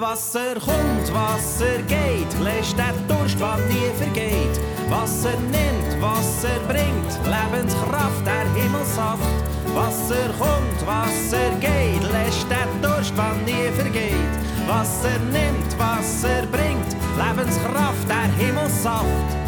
Wasser 0.00 0.54
kommt, 0.54 1.12
Wasser 1.12 1.82
geht, 1.86 2.32
lässt 2.42 2.78
der 2.78 2.94
Durst, 3.08 3.38
was 3.40 3.60
nie 3.68 3.90
vergeht. 3.96 4.60
Wasser 4.88 5.36
nimmt, 5.50 6.00
Wasser 6.00 6.58
bringt, 6.66 7.12
Lebenskraft, 7.24 8.24
der 8.24 8.46
Himmelsaft. 8.54 9.38
Wasser 9.74 10.30
kommt, 10.38 10.86
Wasser 10.86 11.50
geht, 11.60 12.02
lässt 12.12 12.46
der 12.48 12.68
Durst, 12.80 13.12
was 13.16 13.36
nie 13.44 13.68
vergeht. 13.76 14.34
Wasser 14.66 15.18
nimmt, 15.30 15.78
Wasser 15.78 16.46
bringt, 16.52 16.96
Lebenskraft, 17.18 18.08
der 18.08 18.32
Himmelsaft. 18.38 19.47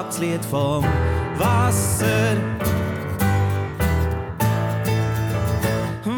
Alltagslied 0.00 0.42
vom 0.46 0.82
Wasser. 1.36 2.36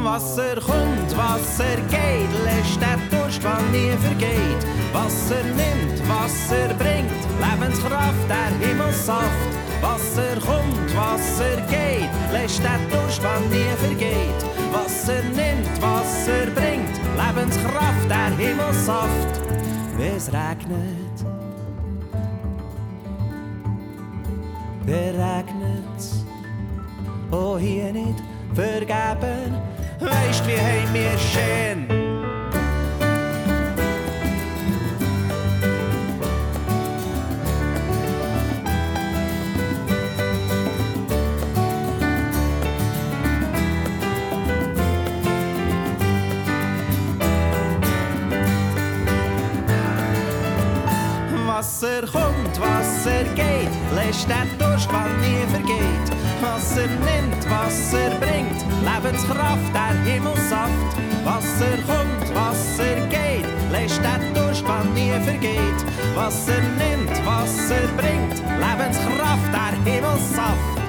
Wasser 0.05 0.55
kommt, 0.61 1.17
Wasser 1.17 1.77
geht, 1.91 2.33
lässt 2.45 2.81
der 2.81 2.99
Durst, 3.11 3.43
wann 3.43 3.73
nie 3.73 3.91
vergeht. 3.99 4.63
Wasser 4.93 5.43
nimmt, 5.43 5.99
Wasser 6.09 6.73
bringt, 6.79 7.23
Lebenskraft, 7.43 8.29
der 8.29 8.69
Himmelssaft. 8.69 9.51
Wasser 9.81 10.37
kommt, 10.47 10.97
Wasser 10.97 11.57
geht, 11.69 12.11
lässt 12.33 12.63
der 12.63 12.79
Durst, 12.89 13.21
wann 13.25 13.49
nie 13.51 13.75
vergeht. 13.79 14.41
Wasser 14.73 15.23
nimmt, 15.35 15.75
Wasser 15.83 16.47
bringt, 16.55 16.95
Lebenskraft, 17.19 18.09
der 18.09 18.31
Himmelssaft. 18.37 19.33
Es 19.99 20.29
regnet, 20.29 21.12
regnet's, 24.89 26.25
oh 27.31 27.59
hier 27.59 27.93
nicht 27.93 28.23
vergeben, 28.55 29.57
weisst 30.01 30.47
wie 30.47 30.61
heim 30.61 30.93
mir 30.93 31.19
schön. 31.19 32.02
Wasser 51.63 52.03
kommt, 52.11 52.61
Wasser 52.61 53.23
geht, 53.37 53.71
lässt 53.95 54.29
den 54.29 54.59
Durst, 54.59 54.89
wann 54.91 55.15
nie 55.21 55.47
vergeht. 55.49 56.09
Wasser 56.41 56.89
nimmt, 56.89 57.49
Wasser 57.49 58.11
bringt, 58.19 58.65
Lebenskraft, 58.83 59.71
der 59.73 60.13
Himmelssaft. 60.13 60.93
Wasser 61.23 61.79
kommt, 61.87 62.35
Wasser 62.35 63.07
geht, 63.07 63.47
lässt 63.71 64.01
den 64.03 64.35
Durst, 64.35 64.65
wann 64.67 64.93
nie 64.93 65.13
vergeht. 65.23 65.81
Wasser 66.17 66.61
nimmt, 66.83 67.15
Wasser 67.25 67.87
bringt, 67.97 68.43
Lebenskraft, 68.59 69.53
der 69.55 69.93
Himmelssaft. 69.93 70.82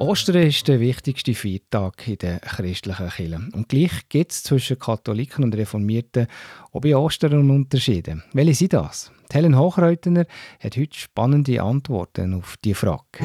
Ostern 0.00 0.44
ist 0.44 0.66
der 0.66 0.80
wichtigste 0.80 1.34
Feiertag 1.34 2.08
in 2.08 2.16
der 2.16 2.40
christlichen 2.40 3.10
Kirche. 3.10 3.38
Und 3.52 3.68
gleich 3.68 4.08
gibt 4.08 4.32
es 4.32 4.42
zwischen 4.42 4.78
Katholiken 4.78 5.44
und 5.44 5.54
Reformierten 5.54 6.26
auch 6.72 6.80
bei 6.80 6.96
Ostern 6.96 7.50
Unterschiede. 7.50 8.22
Welche 8.32 8.54
sind 8.54 8.72
das? 8.72 9.12
Helen 9.30 9.58
Hochreutner 9.58 10.24
hat 10.58 10.78
heute 10.78 10.98
spannende 10.98 11.60
Antworten 11.62 12.32
auf 12.32 12.56
diese 12.64 12.76
Frage. 12.76 13.18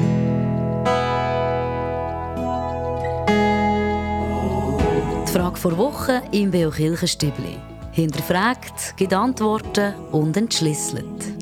Die 5.26 5.32
Frage 5.32 5.56
vor 5.56 5.78
Woche 5.78 6.22
im 6.32 6.50
Beo 6.50 6.70
Kirchenstübli. 6.70 7.56
Hinterfragt, 7.92 8.98
gibt 8.98 9.14
Antworten 9.14 9.94
und 10.12 10.36
entschlüsselt. 10.36 11.35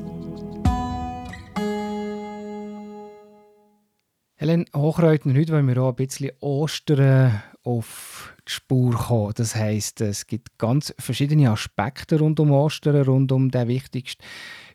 Helen 4.45 4.67
Hochreutner, 4.75 5.33
heute 5.33 5.53
wollen 5.53 5.67
wir 5.67 5.81
auch 5.81 5.89
ein 5.89 5.95
bisschen 5.95 6.29
Ostern 6.39 7.41
auf 7.63 8.31
die 8.47 8.51
Spur 8.51 8.93
kommen. 8.93 9.33
Das 9.35 9.55
heisst, 9.55 10.01
es 10.01 10.27
gibt 10.27 10.59
ganz 10.59 10.93
verschiedene 10.99 11.49
Aspekte 11.49 12.19
rund 12.19 12.39
um 12.39 12.51
Ostern, 12.51 13.01
rund 13.01 13.31
um 13.31 13.49
den 13.49 13.67
wichtigsten 13.67 14.23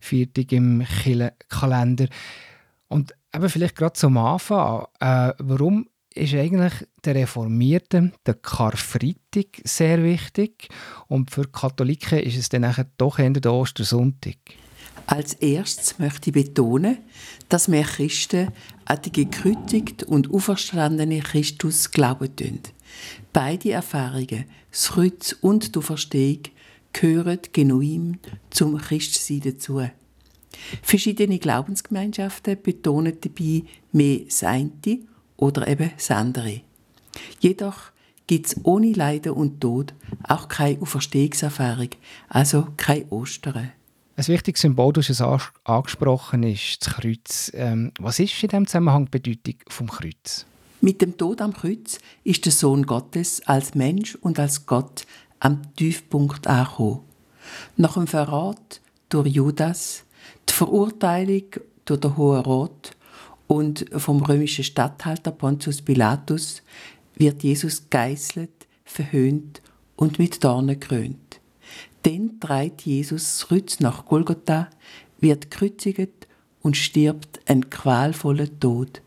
Viertag 0.00 0.50
im 0.50 0.85
Kalender. 1.48 2.09
Und 2.88 3.14
eben 3.33 3.48
vielleicht 3.48 3.76
gerade 3.76 3.92
zum 3.92 4.16
Anfang, 4.16 4.87
äh, 4.98 5.35
warum 5.38 5.88
ist 6.16 6.35
eigentlich 6.35 6.72
der 7.04 7.14
Reformierten 7.14 8.12
der 8.26 8.35
Karfreitag 8.35 9.62
sehr 9.62 10.02
wichtig 10.02 10.68
und 11.06 11.30
für 11.30 11.44
Katholiken 11.44 12.18
ist 12.18 12.37
es 12.37 12.48
dann 12.48 12.74
doch 12.96 13.20
eher 13.20 13.30
der 13.30 13.52
Ostersonntag? 13.52 14.38
Als 15.06 15.34
erstes 15.34 15.98
möchte 15.98 16.30
ich 16.30 16.34
betonen, 16.34 16.98
dass 17.48 17.70
wir 17.70 17.82
Christen 17.82 18.48
an 18.84 19.02
den 19.02 19.12
gekreuzigten 19.12 20.08
und 20.08 20.32
auferstandenen 20.32 21.22
Christus 21.22 21.90
glauben 21.90 22.34
tun. 22.36 22.60
Beide 23.32 23.72
Erfahrungen, 23.72 24.44
das 24.70 24.88
Kreuz 24.88 25.36
und 25.40 25.74
die 25.74 25.78
Auferstehung, 25.78 26.42
gehören 26.92 27.38
genuin 27.52 28.18
zum 28.50 28.78
Christsein 28.78 29.40
dazu. 29.40 29.82
Verschiedene 30.82 31.38
Glaubensgemeinschaften 31.38 32.60
betonen 32.60 33.18
dabei 33.20 33.62
mehr 33.92 34.20
das 34.20 34.42
eine 34.42 34.70
oder 35.36 35.66
eben 35.68 35.90
das 35.96 36.10
andere. 36.10 36.62
Jedoch 37.40 37.92
gibt 38.26 38.46
es 38.46 38.56
ohne 38.64 38.92
Leiden 38.92 39.32
und 39.32 39.60
Tod 39.60 39.94
auch 40.22 40.48
keine 40.48 40.80
Auferstehungserfahrung, 40.80 41.90
also 42.28 42.68
kein 42.76 43.08
Ostern. 43.10 43.72
Ein 44.20 44.28
wichtiges 44.28 44.61
Symbol, 44.61 44.92
du 44.92 45.00
hast 45.00 45.09
es 45.09 45.22
angesprochen, 45.64 46.42
ist 46.42 46.85
das 46.85 46.92
Kreuz. 46.92 47.50
Ähm, 47.54 47.90
was 47.98 48.18
ist 48.18 48.42
in 48.42 48.50
diesem 48.50 48.66
Zusammenhang 48.66 49.06
die 49.06 49.18
Bedeutung 49.18 49.54
vom 49.68 49.88
Kreuz? 49.88 50.44
Mit 50.83 51.00
dem 51.00 51.16
Tod 51.16 51.40
am 51.40 51.54
Kreuz 51.54 51.98
ist 52.22 52.44
der 52.44 52.52
Sohn 52.52 52.85
Gottes 52.85 53.40
als 53.46 53.74
Mensch 53.74 54.16
und 54.16 54.38
als 54.38 54.66
Gott 54.66 55.06
am 55.38 55.74
Tiefpunkt 55.74 56.46
angekommen. 56.46 57.00
Nach 57.78 57.94
dem 57.94 58.06
Verrat 58.06 58.83
durch 59.09 59.28
Judas, 59.28 60.04
die 60.46 60.52
Verurteilung 60.52 61.44
durch 61.87 62.00
den 62.00 62.16
Hohen 62.18 62.42
Rat 62.42 62.90
und 63.46 63.87
vom 63.96 64.22
römischen 64.22 64.64
Statthalter 64.64 65.30
Pontius 65.30 65.80
Pilatus 65.80 66.61
wird 67.14 67.42
Jesus 67.42 67.88
geißelt, 67.88 68.66
verhöhnt 68.85 69.62
und 69.96 70.18
mit 70.18 70.44
Dornen 70.44 70.78
krönt. 70.78 71.29
Dann 72.02 72.40
treibt 72.40 72.82
Jesus 72.82 73.46
Kreuz 73.46 73.80
nach 73.80 74.06
Golgotha, 74.06 74.68
wird 75.18 75.50
gekreuzigt 75.50 76.28
und 76.62 76.76
stirbt 76.76 77.40
einen 77.46 77.68
qualvollen 77.68 78.58
Tod. 78.58 79.02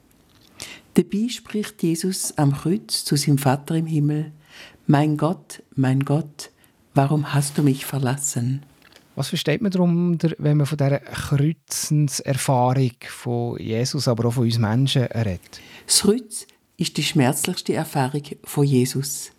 Dabei 0.93 1.27
spricht 1.29 1.81
Jesus 1.81 2.37
am 2.37 2.53
Kreuz 2.53 3.03
zu 3.03 3.15
seinem 3.15 3.39
Vater 3.39 3.75
im 3.75 3.87
Himmel: 3.87 4.31
Mein 4.85 5.17
Gott, 5.17 5.63
mein 5.75 6.01
Gott, 6.01 6.51
warum 6.93 7.33
hast 7.33 7.57
du 7.57 7.63
mich 7.63 7.85
verlassen? 7.85 8.63
Was 9.15 9.29
versteht 9.29 9.61
man 9.61 9.71
darunter, 9.71 10.31
wenn 10.39 10.57
man 10.57 10.65
von 10.65 10.77
dieser 10.77 10.99
Kreuzenserfahrung 10.99 12.93
von 13.07 13.59
Jesus, 13.59 14.07
aber 14.07 14.27
auch 14.27 14.33
von 14.33 14.45
uns 14.45 14.57
Menschen 14.57 15.03
redet? 15.03 15.61
Das 15.85 16.01
Kreuz 16.01 16.47
ist 16.77 16.97
die 16.97 17.03
schmerzlichste 17.03 17.73
Erfahrung 17.73 18.23
von 18.43 18.65
Jesus. 18.65 19.31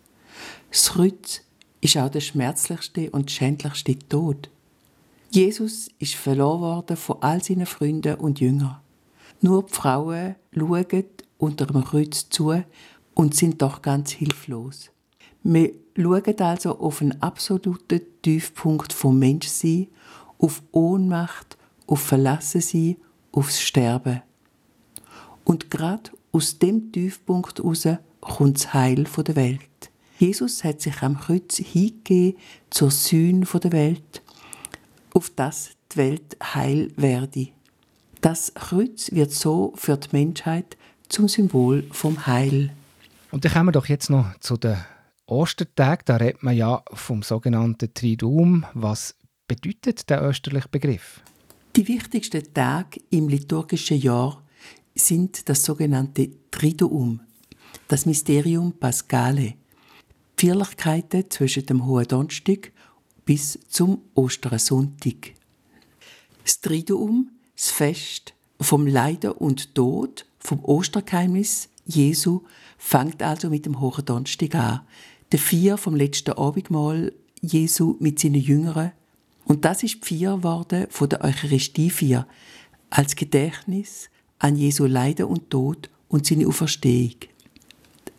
Das 0.71 0.91
Kreuz 0.91 1.41
ist 1.85 1.97
auch 1.97 2.09
der 2.09 2.19
schmerzlichste 2.19 3.11
und 3.11 3.29
schändlichste 3.29 3.97
Tod. 4.09 4.49
Jesus 5.29 5.87
ist 5.99 6.15
verloren 6.15 6.61
worden 6.61 6.97
von 6.97 7.17
all 7.21 7.43
seinen 7.43 7.67
Freunden 7.67 8.15
und 8.15 8.39
Jüngern. 8.39 8.77
Nur 9.41 9.63
die 9.63 9.73
Frauen 9.73 10.35
schauen 10.51 11.03
unter 11.37 11.67
dem 11.67 11.83
Kreuz 11.83 12.27
zu 12.29 12.63
und 13.13 13.35
sind 13.35 13.61
doch 13.61 13.83
ganz 13.83 14.11
hilflos. 14.11 14.89
Wir 15.43 15.73
schauen 15.95 16.39
also 16.39 16.79
auf 16.79 17.01
einen 17.01 17.21
absoluten 17.21 18.01
Tiefpunkt 18.23 18.91
vom 18.91 19.19
Menschsein, 19.19 19.87
auf 20.39 20.63
Ohnmacht, 20.71 21.55
auf 21.85 22.01
Verlassensein, 22.01 22.97
aufs 23.31 23.61
Sterben. 23.61 24.23
Und 25.43 25.69
gerade 25.69 26.09
aus 26.31 26.57
dem 26.57 26.91
Tiefpunkt 26.91 27.59
heraus 27.59 27.87
kommt 28.21 28.57
das 28.57 28.73
Heil 28.73 29.03
der 29.03 29.35
Welt. 29.35 29.74
Jesus 30.17 30.63
hat 30.63 30.81
sich 30.81 31.01
am 31.01 31.19
Kreuz 31.19 31.57
hingegeben 31.57 32.39
zur 32.69 32.91
Sühne 32.91 33.45
der 33.45 33.71
Welt, 33.71 34.21
auf 35.13 35.29
dass 35.29 35.71
die 35.91 35.97
Welt 35.97 36.37
heil 36.41 36.91
werde. 36.95 37.49
Das 38.21 38.53
Kreuz 38.53 39.11
wird 39.11 39.31
so 39.31 39.73
für 39.75 39.97
die 39.97 40.09
Menschheit 40.11 40.77
zum 41.09 41.27
Symbol 41.27 41.83
vom 41.91 42.25
Heil. 42.25 42.71
Und 43.31 43.45
dann 43.45 43.51
kommen 43.51 43.67
wir 43.67 43.71
doch 43.73 43.87
jetzt 43.87 44.09
noch 44.09 44.25
zu 44.39 44.57
den 44.57 44.77
Ostertag. 45.27 46.05
Da 46.05 46.15
redet 46.15 46.43
man 46.43 46.55
ja 46.55 46.83
vom 46.93 47.21
sogenannten 47.21 47.93
Triduum. 47.93 48.65
Was 48.73 49.15
bedeutet 49.47 50.09
der 50.09 50.23
österliche 50.23 50.69
Begriff? 50.69 51.21
Die 51.75 51.87
wichtigsten 51.87 52.53
Tage 52.53 53.01
im 53.09 53.27
liturgischen 53.27 53.99
Jahr 53.99 54.41
sind 54.95 55.49
das 55.49 55.63
sogenannte 55.65 56.31
Triduum, 56.49 57.19
das 57.89 58.05
Mysterium 58.05 58.71
Pascale, 58.79 59.55
Feierlichkeiten 60.45 61.23
zwischen 61.31 61.65
dem 61.65 61.87
Hohen 61.87 62.07
Donnerstag 62.07 62.71
bis 63.25 63.57
zum 63.67 64.01
Ostersonntag. 64.13 65.33
Das 66.43 66.61
Triduum, 66.61 67.31
das 67.55 67.71
Fest 67.71 68.35
vom 68.61 68.85
Leiden 68.85 69.31
und 69.31 69.73
Tod, 69.73 70.27
vom 70.37 70.63
Ostergeheimnis 70.63 71.69
Jesu, 71.87 72.43
fängt 72.77 73.23
also 73.23 73.49
mit 73.49 73.65
dem 73.65 73.81
Hohen 73.81 74.05
Donnerstag 74.05 74.53
an, 74.53 74.81
der 75.31 75.39
Vier 75.39 75.77
vom 75.77 75.95
letzten 75.95 76.33
Abendmahl 76.33 77.11
Jesu 77.41 77.95
mit 77.99 78.19
seinen 78.19 78.35
Jüngern. 78.35 78.91
Und 79.45 79.65
das 79.65 79.81
ist 79.81 80.05
Vier 80.05 80.43
worden 80.43 80.85
von 80.91 81.09
der 81.09 81.23
Eucharistiefeier 81.23 82.27
als 82.91 83.15
Gedächtnis 83.15 84.11
an 84.37 84.55
Jesu 84.57 84.85
Leiden 84.85 85.25
und 85.25 85.49
Tod 85.49 85.89
und 86.07 86.27
seine 86.27 86.47
Auferstehung. 86.47 87.15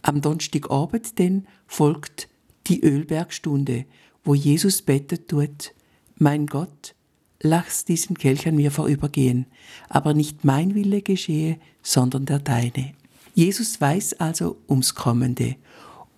Am 0.06 0.20
Donnerstagabend 0.20 1.18
dann 1.18 1.48
folgt 1.66 2.28
die 2.68 2.80
Ölbergstunde, 2.80 3.86
wo 4.22 4.34
Jesus 4.34 4.82
betet 4.82 5.26
tut, 5.26 5.74
Mein 6.16 6.46
Gott, 6.46 6.94
lass 7.42 7.84
diesen 7.84 8.16
Kelch 8.16 8.46
an 8.46 8.54
mir 8.54 8.70
vorübergehen, 8.70 9.46
aber 9.88 10.14
nicht 10.14 10.44
mein 10.44 10.76
Wille 10.76 11.02
geschehe, 11.02 11.58
sondern 11.82 12.24
der 12.24 12.38
deine. 12.38 12.94
Jesus 13.34 13.80
weiß 13.80 14.20
also 14.20 14.58
ums 14.68 14.94
Kommende 14.94 15.56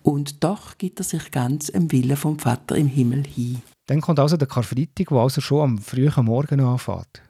und 0.03 0.43
doch 0.43 0.77
gibt 0.77 0.99
er 0.99 1.03
sich 1.03 1.31
ganz 1.31 1.67
im 1.69 1.91
Willen 1.91 2.15
vom 2.15 2.37
Vater 2.37 2.75
im 2.75 2.87
Himmel 2.87 3.25
hin. 3.25 3.63
Dann 3.87 4.01
kommt 4.01 4.19
also 4.19 4.37
der 4.37 4.47
Karfreitag, 4.47 5.09
wo 5.09 5.19
also 5.19 5.41
schon 5.41 5.61
am 5.61 5.77
frühen 5.79 6.25
Morgen 6.25 6.59
anfängt. 6.59 7.23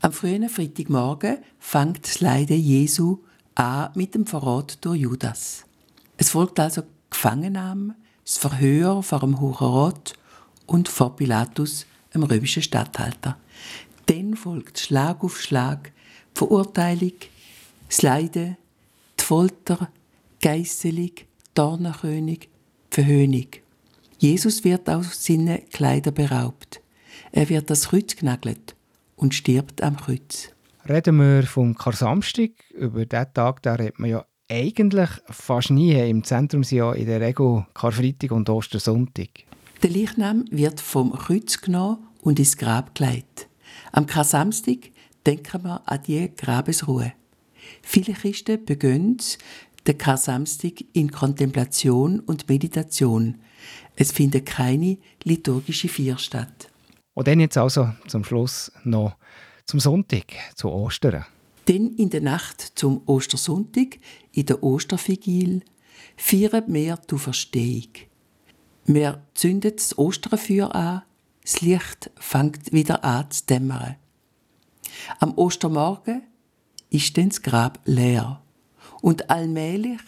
Am 0.00 0.12
frühen 0.12 0.48
Freitagmorgen 0.48 1.38
fängt 1.58 2.06
das 2.06 2.20
Leiden 2.20 2.58
Jesu 2.58 3.18
an 3.54 3.90
mit 3.94 4.14
dem 4.14 4.24
Verrat 4.24 4.82
durch 4.82 5.00
Judas. 5.02 5.66
Es 6.16 6.30
folgt 6.30 6.58
also 6.58 6.82
Gefangennahme, 7.10 7.94
das 8.24 8.38
Verhör 8.38 9.02
vor 9.02 9.20
dem 9.20 9.40
Hohen 9.40 9.54
Rat 9.54 10.14
und 10.66 10.88
vor 10.88 11.14
Pilatus, 11.16 11.86
dem 12.14 12.22
römischen 12.22 12.62
Statthalter. 12.62 13.36
Dann 14.06 14.34
folgt 14.36 14.78
Schlag 14.78 15.22
auf 15.22 15.40
Schlag 15.40 15.92
die 16.34 16.38
Verurteilung, 16.38 17.12
das 17.88 18.02
Leiden, 18.02 18.56
die 19.18 19.24
Folter, 19.24 19.90
Geißelung, 20.40 21.12
Dornenkönig, 21.54 22.48
Verhöhnung. 22.90 23.48
Jesus 24.18 24.64
wird 24.64 24.88
aus 24.88 25.24
seinen 25.24 25.68
Kleider 25.70 26.10
beraubt. 26.10 26.80
Er 27.32 27.48
wird 27.48 27.68
das 27.68 27.88
Kreuz 27.88 28.16
genagelt 28.16 28.74
und 29.16 29.34
stirbt 29.34 29.82
am 29.82 29.96
Kreuz. 29.96 30.50
Reden 30.88 31.16
wir 31.16 31.42
vom 31.42 31.74
Karsamstag. 31.74 32.52
Über 32.70 33.04
diesen 33.04 33.34
Tag 33.34 33.62
da 33.62 33.74
redet 33.74 33.98
man 33.98 34.10
ja 34.10 34.24
eigentlich 34.48 35.10
fast 35.30 35.70
nie. 35.70 35.94
Im 36.08 36.24
Zentrum 36.24 36.64
sind 36.64 36.78
ja 36.78 36.92
in 36.92 37.06
der 37.06 37.20
Regel 37.20 37.66
Karfreitag 37.74 38.30
und 38.30 38.48
Ostersonntag. 38.48 39.28
Der 39.82 39.90
Leichnam 39.90 40.44
wird 40.50 40.80
vom 40.80 41.12
Kreuz 41.12 41.60
genommen 41.60 41.98
und 42.22 42.38
ins 42.38 42.56
Grab 42.56 42.94
gelegt. 42.94 43.48
Am 43.92 44.06
Karsamstag 44.06 44.90
denken 45.26 45.64
wir 45.64 45.82
an 45.86 46.00
die 46.06 46.30
Grabesruhe. 46.34 47.12
Viele 47.82 48.14
Christen 48.14 48.64
begönnen 48.64 49.18
den 49.86 49.98
Karsamstag 49.98 50.84
in 50.92 51.10
Kontemplation 51.10 52.20
und 52.20 52.48
Meditation. 52.48 53.36
Es 53.96 54.12
findet 54.12 54.46
keine 54.46 54.98
liturgische 55.24 55.88
Feier 55.88 56.18
statt. 56.18 56.68
Und 57.14 57.28
dann 57.28 57.40
jetzt 57.40 57.56
also 57.56 57.90
zum 58.06 58.24
Schluss 58.24 58.72
noch 58.84 59.16
zum 59.64 59.80
Sonntag, 59.80 60.24
zu 60.54 60.68
Ostern. 60.70 61.24
Denn 61.68 61.94
in 61.96 62.10
der 62.10 62.20
Nacht 62.20 62.60
zum 62.76 63.02
Ostersonntag, 63.06 63.98
in 64.32 64.46
der 64.46 64.62
Ostervigil, 64.62 65.62
feiern 66.16 66.64
wir 66.68 66.96
die 66.96 67.14
Auferstehung. 67.14 67.88
Wir 68.84 69.26
zünden 69.34 69.74
das 69.74 69.98
Osterfeuer 69.98 70.72
an, 70.74 71.02
das 71.42 71.60
Licht 71.60 72.10
fängt 72.16 72.72
wieder 72.72 73.04
an 73.04 73.30
zu 73.30 73.44
dämmern. 73.46 73.96
Am 75.18 75.36
Ostermorgen 75.36 76.22
ist 76.90 77.16
dann 77.16 77.28
das 77.28 77.42
Grab 77.42 77.80
leer. 77.84 78.42
Und 79.02 79.28
allmählich 79.30 80.00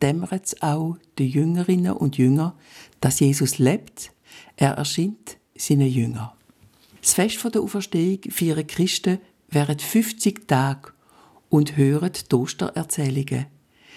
dämmert 0.00 0.46
es 0.46 0.62
auch 0.62 0.96
den 1.18 1.28
Jüngerinnen 1.28 1.92
und 1.92 2.16
Jüngern, 2.16 2.52
dass 3.00 3.20
Jesus 3.20 3.58
lebt, 3.58 4.12
er 4.56 4.72
erscheint 4.72 5.36
seinen 5.56 5.88
Jüngern. 5.88 6.32
Das 7.00 7.14
Fest 7.14 7.42
der 7.54 7.62
Auferstehung 7.62 8.20
feiern 8.30 8.66
Christen 8.66 9.18
während 9.48 9.82
50 9.82 10.48
Tage 10.48 10.91
und 11.52 11.76
hören 11.76 12.12
die 12.30 12.34
Ostererzählungen, 12.34 13.44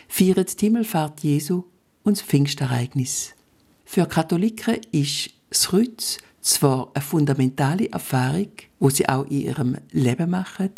feiern 0.10 0.46
die 0.46 0.65
Himmelfahrt 0.65 1.22
Jesu 1.22 1.63
und 2.04 2.18
das 2.18 2.22
Pfingstereignis. 2.22 3.34
Für 3.86 4.06
Katholiken 4.08 4.82
ist 4.91 5.30
das 5.50 5.70
Kreuz 5.70 6.18
zwar 6.41 6.91
eine 6.94 7.02
fundamentale 7.02 7.89
Erfahrung, 7.89 8.50
wo 8.78 8.89
sie 8.89 9.08
auch 9.08 9.24
in 9.28 9.39
ihrem 9.39 9.78
Leben 9.91 10.32
machen, 10.32 10.72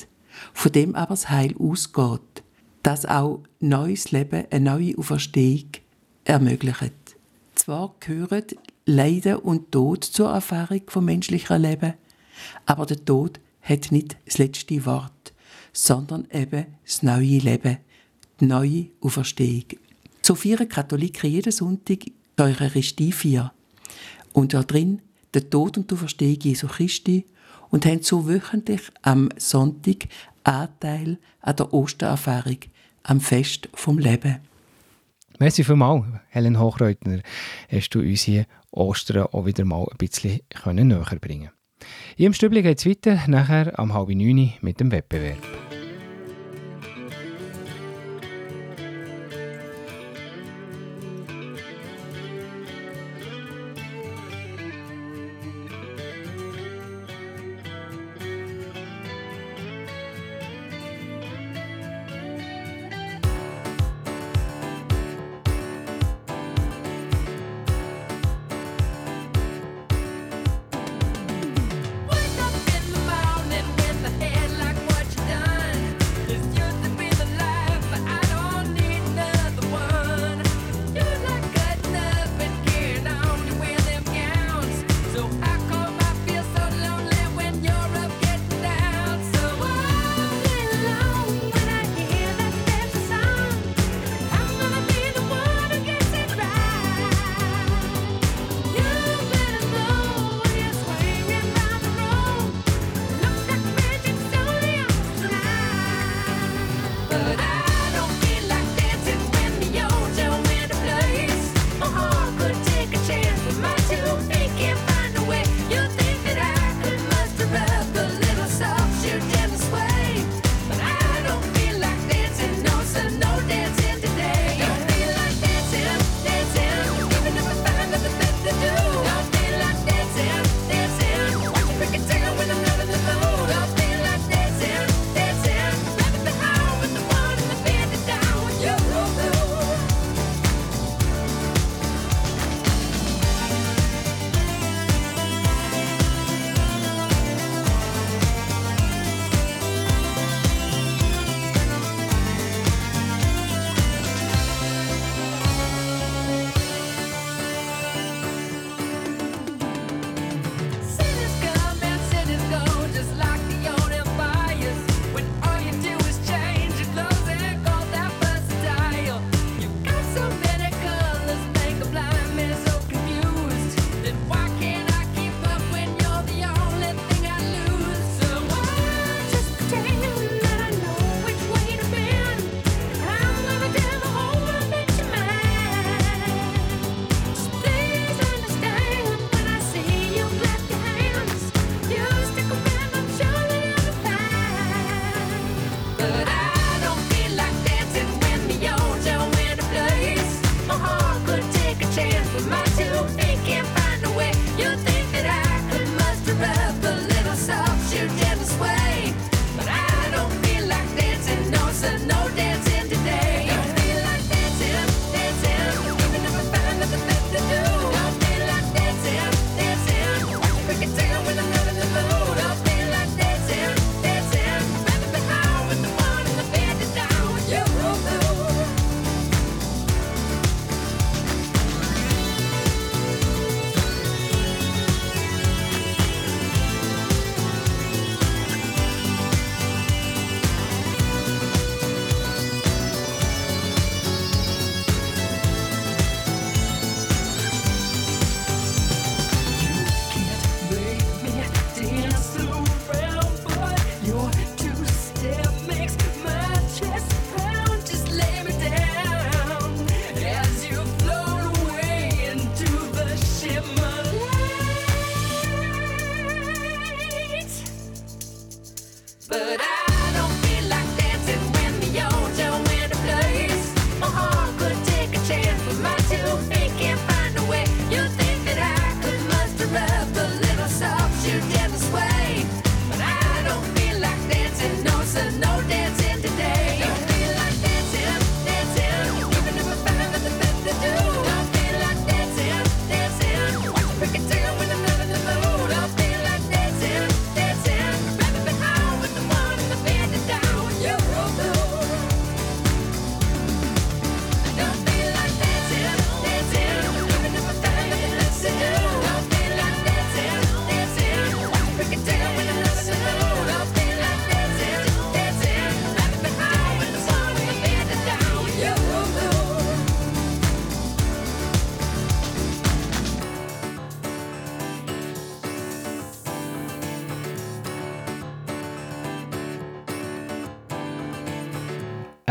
von 0.54 0.72
dem 0.72 0.94
aber 0.94 1.16
das 1.16 1.32
Heil 1.32 1.56
ausgeht, 1.58 2.44
dass 2.84 3.08
auch 3.08 3.42
neues 3.60 4.12
Leben, 4.12 4.46
eine 4.52 4.70
neue 4.70 4.96
Auferstehung 5.00 5.72
ermöglicht. 6.26 6.94
Zwar 7.56 7.96
gehören 8.00 8.46
Leiden 8.86 9.38
und 9.38 9.72
Tod 9.72 10.04
zur 10.04 10.30
Erfahrung 10.30 10.84
vom 10.86 11.06
menschlichen 11.06 11.60
Leben, 11.60 11.96
aber 12.68 12.86
der 12.86 13.04
Tod 13.04 13.40
hat 13.64 13.92
nicht 13.92 14.16
das 14.26 14.38
letzte 14.38 14.86
Wort, 14.86 15.12
sondern 15.78 16.28
eben 16.32 16.66
das 16.84 17.04
neue 17.04 17.38
Leben, 17.38 17.78
die 18.40 18.46
neue 18.46 18.88
Auferstehung. 19.00 19.66
So 20.24 20.34
feiern 20.34 20.68
Katholiken 20.68 21.30
jeden 21.30 21.52
Sonntag 21.52 22.00
die 22.00 22.42
Eucharistiefeier 22.42 23.54
und 24.34 24.54
da 24.54 24.64
drin 24.64 25.02
den 25.36 25.50
Tod 25.50 25.78
und 25.78 25.90
die 25.90 25.94
Auferstehung 25.94 26.40
Jesu 26.42 26.68
Christi 26.68 27.26
und 27.70 27.86
haben 27.86 28.02
so 28.02 28.28
wöchentlich 28.28 28.82
am 29.04 29.30
Sonntag 29.38 30.08
Anteil 30.44 31.20
an 31.42 31.56
der 31.56 31.72
Ostererfahrung, 31.72 32.58
am 33.04 33.22
Fest 33.22 33.70
vom 33.74 34.00
Leben. 34.00 34.38
Merci 35.38 35.64
vielmals, 35.64 36.06
Helen 36.30 36.60
Hochreutner, 36.60 37.22
hast 37.70 37.90
du 37.90 38.00
uns 38.00 38.22
hier 38.22 38.46
Ostern 38.72 39.28
auch 39.28 39.46
wieder 39.46 39.64
mal 39.64 39.86
ein 39.92 39.98
bisschen 39.98 40.42
näher 40.66 41.20
bringen 41.22 41.52
Hier 42.16 42.28
im 42.28 42.34
Stübli 42.34 42.64
geht 42.64 42.80
es 42.80 42.86
weiter, 42.88 43.20
nachher 43.28 43.78
am 43.78 43.94
halb 43.94 44.10
neun 44.10 44.54
mit 44.62 44.80
dem 44.80 44.92
Wettbewerb. 44.92 45.57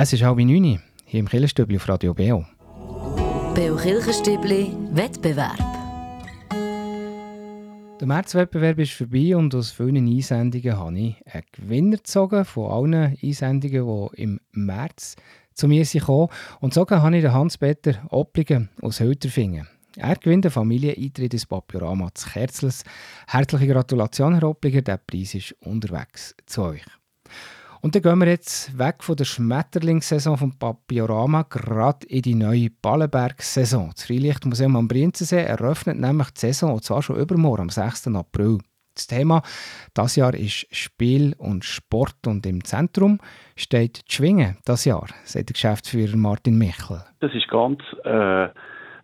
Es 0.06 0.12
ist 0.12 0.22
halb 0.22 0.38
neun 0.38 0.80
hier 1.04 1.18
im 1.18 1.28
Killenstübli 1.28 1.78
auf 1.78 1.88
Radio 1.88 2.14
Beo. 2.14 2.46
Beo 3.56 3.74
Kirchenstübli 3.74 4.72
Wettbewerb. 4.92 5.58
Der 7.98 8.06
Märzwettbewerb 8.06 8.78
ist 8.78 8.92
vorbei 8.92 9.34
und 9.34 9.52
aus 9.52 9.72
vielen 9.72 10.06
Einsendungen 10.06 10.78
habe 10.78 10.96
ich 10.96 11.16
einen 11.26 11.42
Gewinner 11.50 11.96
gezogen 11.96 12.44
von 12.44 12.70
allen 12.70 13.18
Einsendungen, 13.20 14.10
die 14.14 14.22
im 14.22 14.40
März 14.52 15.16
zu 15.54 15.66
mir 15.66 15.84
kamen. 15.84 16.28
Und 16.60 16.70
gezogen 16.70 17.02
habe 17.02 17.16
ich 17.16 17.22
den 17.22 17.32
Hans-Peter 17.32 18.06
Oppligen 18.10 18.68
aus 18.82 19.00
Hülterfingen. 19.00 19.66
Er 19.96 20.14
gewinnt 20.14 20.44
den 20.44 20.52
Familieneintritt 20.52 21.34
ins 21.34 21.46
Papiorama 21.46 22.14
zu 22.14 22.30
Kerzles. 22.30 22.84
Herzliche 23.26 23.66
Gratulation, 23.66 24.34
Herr 24.34 24.50
Oppliger, 24.50 24.82
der 24.82 24.98
Preis 24.98 25.34
ist 25.34 25.56
unterwegs 25.62 26.36
zu 26.46 26.62
euch. 26.62 26.84
Und 27.80 27.94
dann 27.94 28.02
gehen 28.02 28.18
wir 28.18 28.28
jetzt 28.28 28.78
weg 28.78 29.02
von 29.02 29.16
der 29.16 29.24
Schmetterlingssaison 29.24 30.36
vom 30.36 30.58
Papiorama 30.58 31.42
gerade 31.48 32.06
in 32.06 32.22
die 32.22 32.34
neue 32.34 32.70
Ballenberg-Saison. 32.70 33.90
Das 33.94 34.04
Freilichtmuseum 34.04 34.76
am 34.76 34.88
Brinzensee 34.88 35.44
eröffnet 35.44 35.98
nämlich 35.98 36.30
die 36.30 36.40
Saison, 36.40 36.74
und 36.74 36.84
zwar 36.84 37.02
schon 37.02 37.16
übermorgen, 37.16 37.62
am 37.62 37.68
6. 37.68 38.08
April. 38.08 38.58
Das 38.94 39.06
Thema 39.06 39.42
das 39.92 40.16
Jahr 40.16 40.34
ist 40.34 40.66
Spiel 40.74 41.34
und 41.36 41.64
Sport 41.64 42.26
und 42.26 42.46
im 42.46 42.64
Zentrum 42.64 43.18
steht 43.54 44.08
die 44.08 44.14
Schwingen 44.14 44.56
das 44.64 44.86
Jahr, 44.86 45.06
sagt 45.24 45.50
der 45.50 45.52
Geschäftsführer 45.52 46.16
Martin 46.16 46.56
Michel. 46.56 47.02
Das 47.20 47.34
ist 47.34 47.46
ganz 47.48 47.82
äh, 48.04 48.48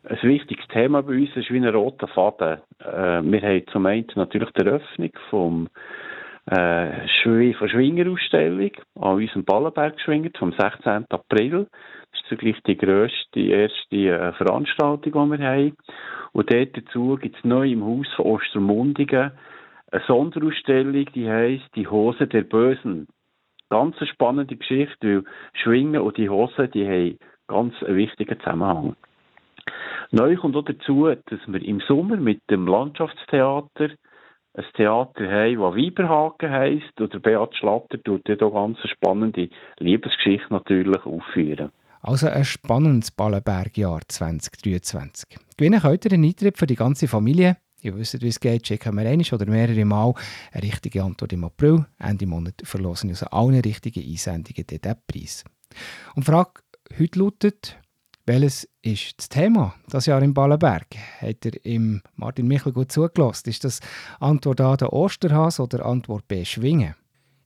ein 0.04 0.22
wichtiges 0.22 0.66
Thema 0.68 1.02
bei 1.02 1.12
uns, 1.12 1.28
das 1.34 1.44
ist 1.44 1.50
wie 1.50 1.58
ein 1.58 1.68
roter 1.68 2.08
Faden. 2.08 2.58
Äh, 2.78 3.22
wir 3.22 3.42
haben 3.42 3.66
zum 3.70 3.84
einen 3.84 4.06
natürlich 4.14 4.50
die 4.52 4.66
Eröffnung 4.66 5.10
vom 5.28 5.68
äh, 6.46 7.08
Schwingerausstellung 7.08 8.72
an 8.96 9.14
unserem 9.14 9.44
Ballenberg 9.44 9.96
geschwingert 9.96 10.38
vom 10.38 10.52
16. 10.52 11.06
April. 11.08 11.68
Das 12.10 12.20
ist 12.20 12.28
zugleich 12.28 12.60
die 12.66 12.76
grösste, 12.76 13.40
erste 13.40 13.96
äh, 13.96 14.32
Veranstaltung, 14.32 15.30
die 15.30 15.38
wir 15.38 15.46
haben. 15.46 15.76
Und 16.32 16.52
dort 16.52 16.76
dazu 16.76 17.16
gibt 17.20 17.36
es 17.36 17.44
neu 17.44 17.70
im 17.70 17.84
Haus 17.84 18.08
von 18.16 18.26
Ostermundigen 18.26 19.32
eine 19.92 20.02
Sonderausstellung, 20.06 21.04
die 21.14 21.30
heisst 21.30 21.68
Die 21.76 21.86
Hose 21.86 22.26
der 22.26 22.42
Bösen. 22.42 23.08
Ganz 23.68 23.96
eine 23.98 24.06
spannende 24.08 24.56
Geschichte, 24.56 25.16
weil 25.16 25.24
Schwingen 25.54 26.00
und 26.00 26.16
die 26.16 26.28
Hose, 26.28 26.68
die 26.68 26.86
haben 26.86 27.18
ganz 27.46 27.74
einen 27.82 27.96
wichtigen 27.96 28.38
Zusammenhang. 28.40 28.96
Neu 30.10 30.36
kommt 30.36 30.56
auch 30.56 30.64
dazu, 30.64 31.06
dass 31.06 31.40
wir 31.46 31.62
im 31.62 31.80
Sommer 31.80 32.16
mit 32.16 32.40
dem 32.50 32.66
Landschaftstheater 32.66 33.90
ein 34.54 34.64
Theater 34.74 35.30
haben, 35.30 35.56
das 35.56 35.76
Weiberhaken 35.76 36.50
heisst. 36.50 37.00
Und 37.00 37.12
der 37.12 37.18
Beat 37.18 37.56
Schlatter 37.56 38.02
tut 38.02 38.22
hier 38.26 38.36
ganz 38.36 38.78
spannende 38.90 39.48
Liebesgeschichte 39.78 40.52
natürlich 40.52 41.04
aufführen. 41.04 41.70
Also 42.00 42.28
ein 42.28 42.44
spannendes 42.44 43.12
Ballenbergjahr 43.12 44.00
2023. 44.06 45.38
Gewinnen 45.56 45.80
könnt 45.80 46.04
ihr 46.04 46.10
den 46.10 46.24
Eintritt 46.24 46.58
für 46.58 46.66
die 46.66 46.74
ganze 46.74 47.06
Familie. 47.06 47.56
Ihr 47.80 47.96
wisst, 47.96 48.20
wie 48.22 48.28
es 48.28 48.40
geht, 48.40 48.64
checken 48.64 48.94
wir 48.96 49.08
einmal 49.08 49.26
oder 49.32 49.46
mehrere 49.46 49.84
Mal 49.84 50.14
eine 50.52 50.62
richtige 50.62 51.02
Antwort 51.02 51.32
im 51.32 51.44
April. 51.44 51.84
Ende 51.98 52.26
Monat 52.26 52.54
verlosen 52.64 53.08
wir 53.08 53.14
aus 53.14 53.22
allen 53.24 53.60
richtigen 53.60 54.08
Einsendungen 54.08 54.66
den 54.66 54.80
Preis. 54.80 55.44
Und 56.14 56.26
die 56.26 56.30
Frage 56.30 56.60
heute 56.98 57.18
lautet, 57.18 57.81
welches 58.24 58.68
ist 58.82 59.14
das 59.18 59.28
Thema 59.28 59.74
das 59.88 60.06
Jahr 60.06 60.22
im 60.22 60.32
Ballenberg? 60.32 60.86
Hat 61.20 61.44
er 61.44 61.64
im 61.64 62.02
Martin 62.14 62.46
Michel 62.46 62.72
gut 62.72 62.92
zugelassen? 62.92 63.48
Ist 63.48 63.64
das 63.64 63.80
Antwort 64.20 64.60
A 64.60 64.76
der 64.76 64.92
Osterhas 64.92 65.58
oder 65.58 65.84
Antwort 65.84 66.28
B 66.28 66.44
Schwingen? 66.44 66.94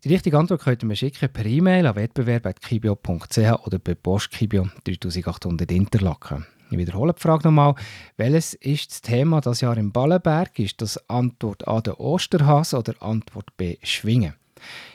Die 0.04 0.12
richtige 0.12 0.38
Antwort 0.38 0.62
könnt 0.62 0.82
ihr 0.82 0.86
mir 0.86 0.96
schicken 0.96 1.32
per 1.32 1.46
E-Mail 1.46 1.86
an 1.86 1.96
wettbewerb.kibio.ch 1.96 3.66
oder 3.66 3.78
per 3.78 3.94
Post 3.94 4.30
Kibio 4.30 4.68
3800 4.84 5.70
Interlaken. 5.72 6.46
Ich 6.70 6.78
wiederhole 6.78 7.14
die 7.14 7.22
Frage 7.22 7.44
nochmal. 7.44 7.74
Welches 8.16 8.54
ist 8.54 8.90
das 8.90 9.00
Thema 9.00 9.40
das 9.40 9.62
Jahr 9.62 9.76
im 9.78 9.92
Ballenberg? 9.92 10.58
Ist 10.58 10.82
das 10.82 11.08
Antwort 11.08 11.66
A 11.66 11.80
der 11.80 11.98
Osterhas 12.00 12.74
oder 12.74 12.94
Antwort 13.00 13.56
B 13.56 13.78
Schwingen? 13.82 14.34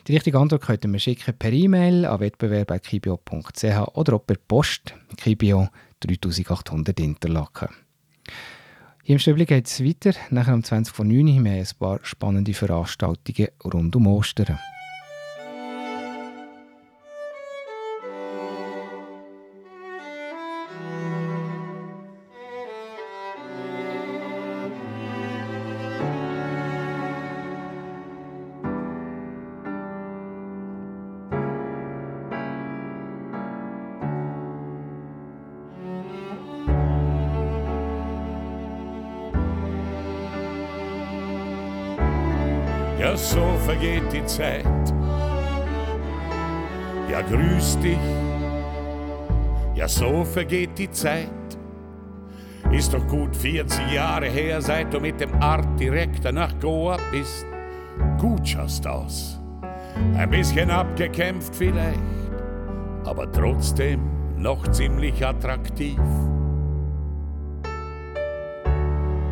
Die 0.07 0.13
richtige 0.13 0.39
Antwort 0.39 0.63
könnt 0.63 0.84
ihr 0.84 0.89
mir 0.89 0.99
schicken 0.99 1.38
per 1.38 1.51
E-Mail 1.51 2.05
an 2.05 2.19
wettbewerb.kibio.ch 2.19 3.63
oder 3.93 4.13
auch 4.13 4.25
per 4.25 4.38
Post 4.47 4.93
Kibio 5.17 5.69
3800 6.01 6.99
Interlaken. 6.99 7.69
Hier 9.03 9.13
im 9.13 9.19
Stübli 9.19 9.45
geht 9.45 9.67
es 9.67 9.84
weiter. 9.84 10.13
Nachher 10.29 10.53
um 10.53 10.63
20 10.63 10.93
vor 10.93 11.05
9 11.05 11.27
Uhr 11.27 11.36
haben 11.36 11.45
wir 11.45 11.51
ein 11.53 11.67
paar 11.79 11.99
spannende 12.03 12.53
Veranstaltungen 12.53 13.49
rund 13.63 13.95
um 13.95 14.07
Ostern. 14.07 14.60
Die 44.21 44.25
Zeit. 44.25 44.65
Ja, 47.10 47.21
grüß 47.21 47.79
dich. 47.79 47.97
Ja, 49.75 49.88
so 49.88 50.23
vergeht 50.23 50.77
die 50.77 50.91
Zeit. 50.91 51.29
Ist 52.71 52.93
doch 52.93 53.05
gut 53.07 53.36
40 53.36 53.91
Jahre 53.93 54.27
her, 54.27 54.62
seit 54.62 54.93
du 54.93 54.99
mit 54.99 55.19
dem 55.19 55.34
Art 55.41 55.67
Direktor 55.79 56.31
nach 56.31 56.57
Goa 56.60 56.97
bist. 57.12 57.45
Gut 58.19 58.47
schaust 58.47 58.88
aus. 58.88 59.39
Ein 60.15 60.29
bisschen 60.29 60.69
abgekämpft 60.69 61.53
vielleicht, 61.53 61.99
aber 63.03 63.29
trotzdem 63.31 63.99
noch 64.38 64.67
ziemlich 64.69 65.25
attraktiv. 65.25 65.99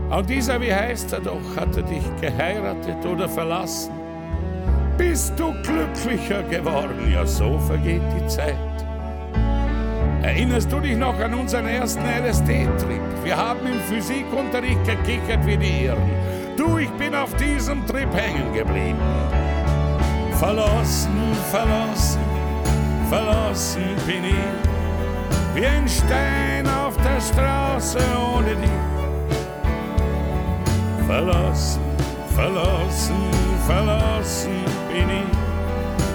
Und 0.09 0.29
dieser, 0.29 0.59
wie 0.59 0.73
heißt 0.73 1.13
er 1.13 1.19
doch, 1.21 1.55
hatte 1.55 1.83
dich 1.83 2.03
geheiratet 2.19 3.05
oder 3.05 3.29
verlassen? 3.29 3.99
Bist 4.99 5.39
du 5.39 5.53
glücklicher 5.63 6.43
geworden? 6.43 7.09
Ja, 7.09 7.25
so 7.25 7.57
vergeht 7.57 8.01
die 8.13 8.27
Zeit. 8.27 8.57
Erinnerst 10.21 10.69
du 10.69 10.81
dich 10.81 10.97
noch 10.97 11.17
an 11.21 11.35
unseren 11.35 11.67
ersten 11.67 12.03
LSD-Trip? 12.03 13.01
Wir 13.23 13.37
haben 13.37 13.65
im 13.65 13.79
Physikunterricht 13.79 14.83
gekichert 14.83 15.45
wie 15.45 15.55
die 15.55 15.85
Irren. 15.85 16.11
Du, 16.57 16.77
ich 16.77 16.89
bin 16.91 17.15
auf 17.15 17.33
diesem 17.37 17.87
Trip 17.87 18.13
hängen 18.13 18.53
geblieben. 18.53 18.99
Verlassen, 20.33 21.33
verlassen, 21.49 22.19
verlassen 23.07 23.95
bin 24.05 24.25
ich. 24.25 25.55
Wie 25.55 25.65
ein 25.65 25.87
Stein 25.87 26.67
auf 26.67 26.97
der 26.97 27.21
Straße 27.21 27.99
ohne 28.35 28.53
dich 28.53 28.69
verlassen, 31.07 31.81
verlassen, 32.35 33.48
verlassen 33.69 34.65
bin 34.91 35.09
ich, 35.21 35.31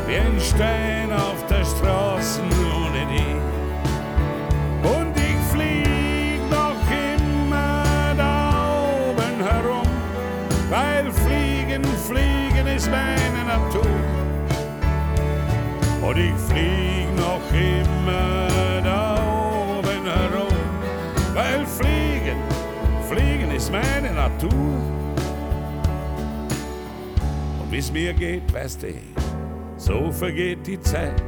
wie 0.09 0.17
ein 0.17 0.41
Stein 0.41 1.13
auf 1.13 1.41
der 1.47 1.65
Straße 1.65 2.41
ohne 2.79 3.03
dich. 3.15 3.43
Und 4.97 5.15
ich 5.29 5.41
flieg 5.53 6.41
noch 6.51 6.83
immer 7.15 8.15
da 8.17 8.35
oben 9.09 9.37
herum, 9.51 9.89
weil 10.69 11.13
Fliegen, 11.13 11.85
Fliegen 12.09 12.67
ist 12.77 12.91
meine 12.91 13.43
Natur. 13.47 14.01
Und 16.03 16.17
ich 16.19 16.37
flieg 16.49 17.09
noch 17.17 17.47
immer 17.53 18.83
da 18.83 19.15
oben 19.79 20.05
herum, 20.19 20.65
weil 21.35 21.65
Fliegen, 21.67 22.39
Fliegen 23.09 23.51
ist 23.55 23.71
meine 23.71 24.13
Natur. 24.13 25.04
Wie's 27.75 27.91
mir 27.91 28.13
geht, 28.13 28.55
weißt 28.55 28.85
du, 28.85 28.95
so 29.77 30.13
vergeht 30.13 30.65
die 30.65 30.81
Zeit. 30.81 31.21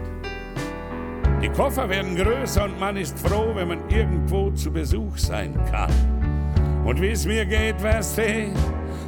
Die 1.43 1.49
Koffer 1.49 1.89
werden 1.89 2.15
größer 2.15 2.67
und 2.67 2.79
man 2.79 2.97
ist 2.97 3.19
froh, 3.19 3.51
wenn 3.53 3.67
man 3.67 3.91
irgendwo 3.91 4.53
zu 4.53 4.71
Besuch 4.71 5.17
sein 5.17 5.59
kann. 5.69 5.91
Und 6.85 7.01
wie's 7.01 7.27
mir 7.27 7.45
geht, 7.45 7.83
weißt 7.83 8.19
du, 8.19 8.53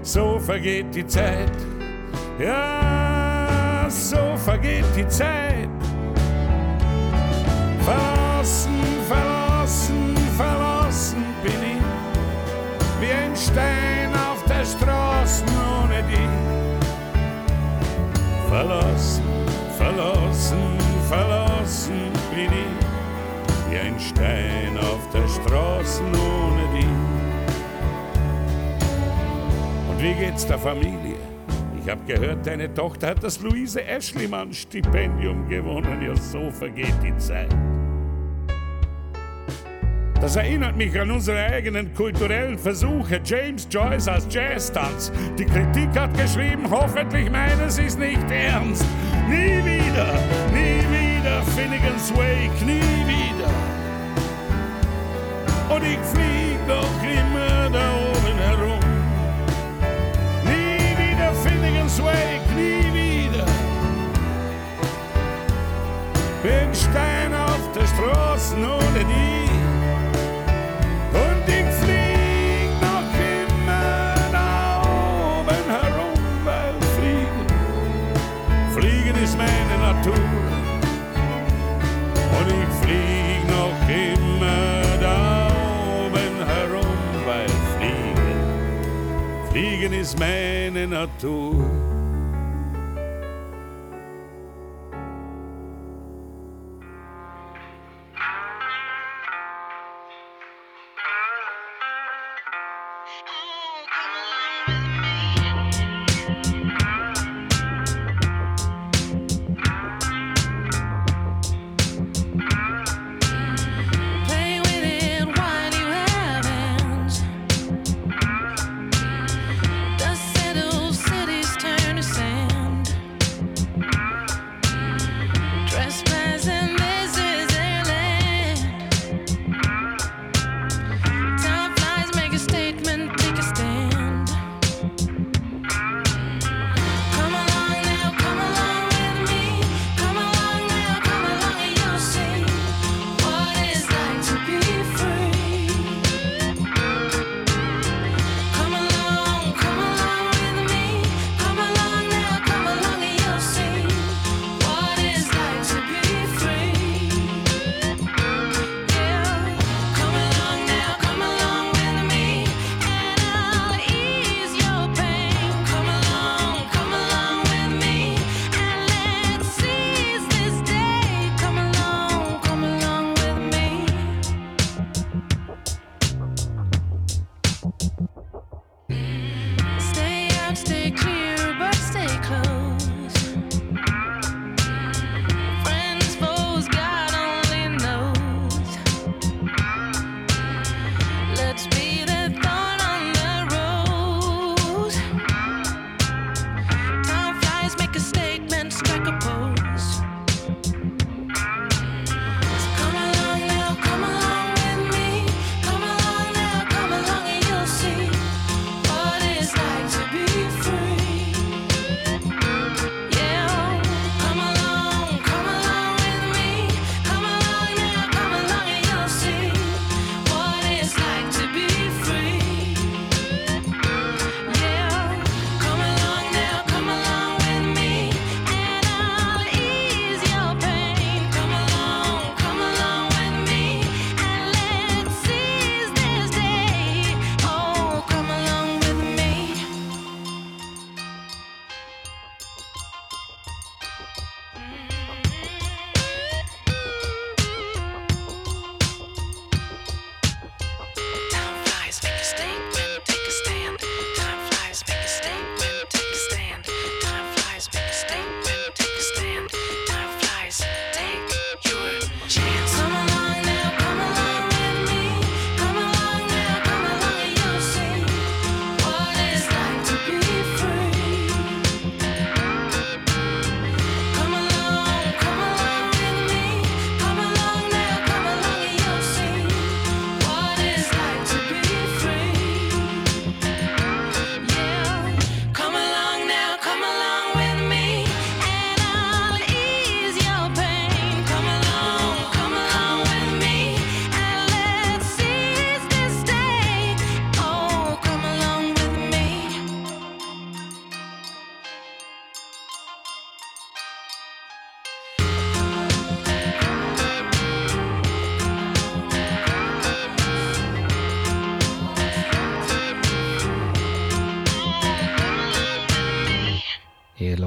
so 0.03 0.41
vergeht 0.41 0.93
die 0.93 1.07
Zeit. 1.07 1.53
Ja, 2.41 3.87
so 3.89 4.37
vergeht 4.45 4.87
die 4.97 5.07
Zeit. 5.07 5.69
Verlassen, 7.85 8.83
verlassen, 9.07 10.17
verlassen 10.37 11.25
bin 11.45 11.53
ich, 11.53 13.01
wie 13.01 13.13
ein 13.13 13.37
Stein 13.37 13.98
Verlassen, 18.59 19.23
verlassen, 19.77 20.79
verlassen 21.09 22.11
bin 22.35 22.51
ich, 22.51 23.71
wie 23.71 23.79
ein 23.79 24.01
Stein 24.01 24.77
auf 24.79 25.09
der 25.13 25.29
Straße 25.29 26.03
ohne 26.03 26.77
dich. 26.77 26.85
Und 29.89 30.03
wie 30.03 30.13
geht's 30.13 30.45
der 30.45 30.59
Familie? 30.59 31.19
Ich 31.81 31.89
hab 31.89 32.05
gehört, 32.05 32.45
deine 32.49 32.75
Tochter 32.75 33.11
hat 33.11 33.23
das 33.23 33.41
Luise 33.41 33.85
Ashliman 33.85 34.53
Stipendium 34.53 35.49
gewonnen. 35.49 36.03
Ja, 36.03 36.17
so 36.17 36.51
vergeht 36.51 36.97
die 37.01 37.17
Zeit. 37.17 37.55
Das 40.21 40.35
erinnert 40.35 40.77
mich 40.77 41.01
an 41.01 41.11
unsere 41.13 41.39
eigenen 41.39 41.95
kulturellen 41.95 42.59
Versuche. 42.59 43.21
James 43.25 43.69
Joyce 43.71 44.09
als 44.09 44.27
Jazztanz. 44.29 45.13
Die 45.39 45.45
Kritik 45.45 45.89
hat 45.97 46.13
geschrieben, 46.19 46.69
hoffentlich 46.69 47.31
meinen 47.31 47.71
sie 47.71 47.85
es 47.85 47.97
nicht 47.97 48.29
ernst. 48.31 48.85
Nie 49.29 49.65
wieder, 49.65 50.15
nie 50.53 50.83
wieder 50.91 51.43
Finnegan's 51.55 52.13
Wake, 52.15 52.67
nie 52.67 52.81
wieder. 53.07 53.49
Und 55.75 55.85
ich 55.85 55.99
flieg 55.99 56.59
doch 56.67 57.03
immer 57.05 57.71
da 57.71 57.95
oben 58.11 58.39
herum. 58.39 58.81
Nie 60.45 60.97
wieder 60.99 61.33
Finnegan's 61.33 62.03
Wake, 62.03 62.57
nie 62.57 62.93
wieder. 62.93 63.47
Bin 66.43 66.75
Stein 66.75 67.33
auf 67.35 67.73
der 67.73 67.87
Straße 67.87 68.57
ohne 68.57 69.05
dich. 69.05 69.48
businessman 89.99 90.77
and 90.77 90.95
a 90.95 91.09
tool. 91.19 91.88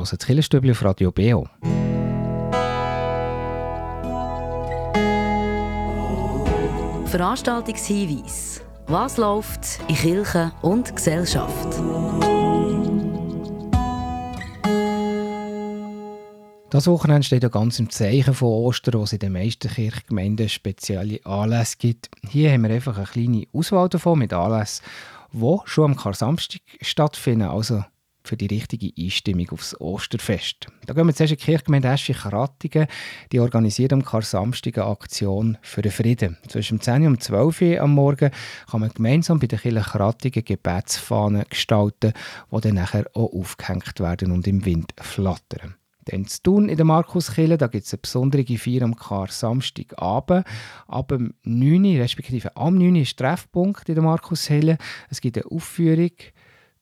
hören 0.02 0.18
das 0.18 0.28
Killerstübli 0.28 0.72
auf 0.72 0.84
Radio 0.84 1.12
BO. 1.12 1.48
Veranstaltungshinweis. 7.06 8.62
Was 8.88 9.18
läuft 9.18 9.80
in 9.88 9.96
Kirche 9.96 10.52
und 10.62 10.96
Gesellschaft? 10.96 11.68
Das 16.70 16.88
Wochenende 16.88 17.24
steht 17.24 17.44
ja 17.44 17.50
ganz 17.50 17.80
im 17.80 17.90
Zeichen 17.90 18.34
von 18.34 18.48
Ostern, 18.48 18.94
wo 18.94 19.04
es 19.04 19.12
in 19.12 19.20
den 19.20 19.34
meisten 19.34 19.70
Kirchgemeinden 19.70 20.48
spezielle 20.48 21.20
Anlässe 21.26 21.76
gibt. 21.78 22.10
Hier 22.30 22.52
haben 22.52 22.64
wir 22.64 22.72
einfach 22.72 22.98
eine 22.98 23.06
kleine 23.06 23.46
Auswahl 23.54 23.90
davon 23.90 24.20
mit 24.20 24.32
Anlässen, 24.32 24.86
die 25.34 25.58
schon 25.66 25.92
am 25.92 25.98
Kar 25.98 26.14
Samstag 26.14 26.62
stattfinden, 26.82 27.50
also 27.50 27.84
für 28.24 28.38
die 28.38 28.48
richtige 28.48 28.92
Einstimmung 28.98 29.50
aufs 29.52 29.80
Osterfest. 29.80 30.68
Da 30.86 30.94
gehen 30.94 31.08
wir 31.08 31.14
zuerst 31.14 31.34
in 31.34 31.38
die 31.38 31.44
Kirchgemeinde 31.44 31.88
Eschich-Rattigen. 31.90 32.88
Die 33.32 33.40
organisiert 33.40 33.94
am 33.94 34.06
Karsamstag 34.06 34.78
eine 34.78 34.88
Aktion 34.88 35.58
für 35.62 35.82
den 35.82 35.92
Frieden. 35.92 36.38
Zwischen 36.48 36.82
10 36.82 37.08
und 37.08 37.24
12 37.24 37.62
Uhr 37.62 37.82
am 37.82 37.94
Morgen 37.94 38.32
kann 38.70 38.82
man 38.82 38.92
gemeinsam 38.94 39.40
bei 39.40 39.48
der 39.48 39.60
Kirche 39.60 40.44
Gebetsfahnen 40.44 41.46
gestalten, 41.50 42.14
die 42.52 42.62
dann 42.62 42.76
nachher 42.76 43.06
auch 43.14 43.34
aufgehängt 43.34 44.00
werden 44.00 44.32
und 44.32 44.48
im 44.48 44.66
Wind 44.66 44.94
flattern. 45.00 45.76
Dann 46.06 46.26
zu 46.26 46.42
tun 46.42 46.70
in 46.70 46.78
der 46.78 46.86
Markuskirche, 46.86 47.58
da 47.58 47.68
gibt 47.68 47.86
es 47.86 47.94
eine 47.94 48.02
besondere 48.02 48.58
Feier 48.58 48.82
am 48.82 48.96
Kar 48.96 49.28
Samstagabend. 49.28 50.46
Ab 50.88 51.10
dem 51.10 51.34
9. 51.44 51.86
Uhr, 51.86 52.00
respektive 52.02 52.56
am 52.58 52.78
9. 52.78 52.96
Uhr 52.96 53.02
ist 53.02 53.18
Treffpunkt 53.18 53.88
in 53.88 53.96
der 53.96 54.04
Markuskirche. 54.04 54.78
Es 55.10 55.22
gibt 55.22 55.38
eine 55.38 55.52
Aufführung 55.52 56.12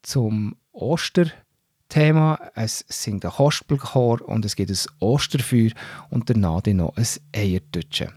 zum 0.02 0.56
Osterthema. 0.72 2.40
Es 2.56 2.86
singt 2.88 3.26
ein 3.26 3.32
Kospelchor 3.32 4.22
und 4.22 4.46
es 4.46 4.56
gibt 4.56 4.72
ein 4.72 4.78
Osterfeuer 5.00 5.72
und 6.10 6.30
danach 6.30 6.64
noch 6.66 6.96
ein 6.96 7.08
Eiertutschen. 7.36 8.14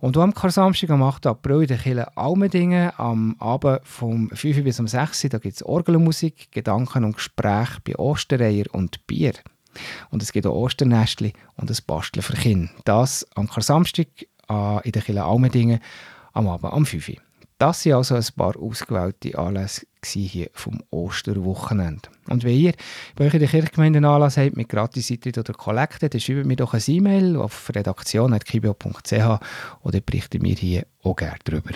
Und 0.00 0.16
am 0.18 0.34
Karsamstag 0.34 0.90
am 0.90 1.02
8. 1.02 1.26
April 1.26 1.62
in 1.62 1.68
der 1.68 1.78
Kirche 1.78 2.16
Almendingen 2.16 2.92
am 2.98 3.36
Abend 3.38 3.80
vom 3.84 4.28
5 4.30 4.58
Uhr 4.58 4.64
bis 4.64 4.78
um 4.78 4.86
6 4.86 5.24
Uhr, 5.24 5.30
da 5.30 5.38
gibt 5.38 5.56
es 5.56 5.62
Orgelmusik, 5.62 6.52
Gedanken 6.52 7.04
und 7.04 7.16
Gespräche 7.16 7.80
bei 7.82 7.96
Ostereier 7.96 8.66
und 8.72 9.06
Bier. 9.06 9.32
Und 10.10 10.22
es 10.22 10.32
gibt 10.32 10.46
auch 10.46 10.54
Osternestli 10.54 11.32
und 11.56 11.70
ein 11.70 11.76
Basteln 11.86 12.22
für 12.22 12.34
Kinder. 12.34 12.70
Das 12.84 13.26
am 13.34 13.48
Karsamstag 13.48 14.08
äh, 14.50 14.86
in 14.86 14.92
der 14.92 15.02
Kirche 15.02 15.24
Almendingen 15.24 15.80
am 16.32 16.48
Abend 16.48 16.72
am 16.72 16.84
5 16.86 17.08
Uhr. 17.08 17.16
Das 17.58 17.86
waren 17.86 17.94
also 17.94 18.16
ein 18.16 18.24
paar 18.36 18.56
ausgewählte 18.56 19.38
Anlässe 19.38 19.86
hier 20.04 20.50
vom 20.54 20.82
Osterwochenende. 20.90 22.08
Und 22.28 22.42
wenn 22.42 22.56
ihr 22.56 22.72
bei 23.14 23.26
euch 23.26 23.34
in 23.34 23.40
der 23.40 23.48
Kirchgemeinde 23.48 23.98
einen 23.98 24.06
Anlass 24.06 24.36
habt 24.36 24.56
mit 24.56 24.68
Gratis-Eintritt 24.68 25.38
oder 25.38 25.52
Kollekte, 25.52 26.08
dann 26.08 26.20
schreibt 26.20 26.46
mir 26.46 26.56
doch 26.56 26.74
ein 26.74 26.82
E-Mail 26.86 27.36
auf 27.36 27.70
redaktion.kibio.ch 27.74 29.12
oder 29.82 30.00
berichten 30.00 30.42
wir 30.42 30.54
hier 30.54 30.86
auch 31.04 31.14
gerne 31.14 31.36
darüber. 31.44 31.70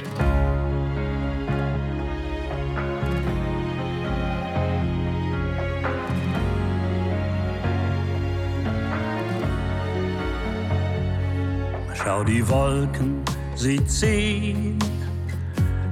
Schau 11.95 12.25
die 12.25 12.49
Wolken, 12.49 13.23
sie 13.55 13.85
ziehen, 13.87 14.79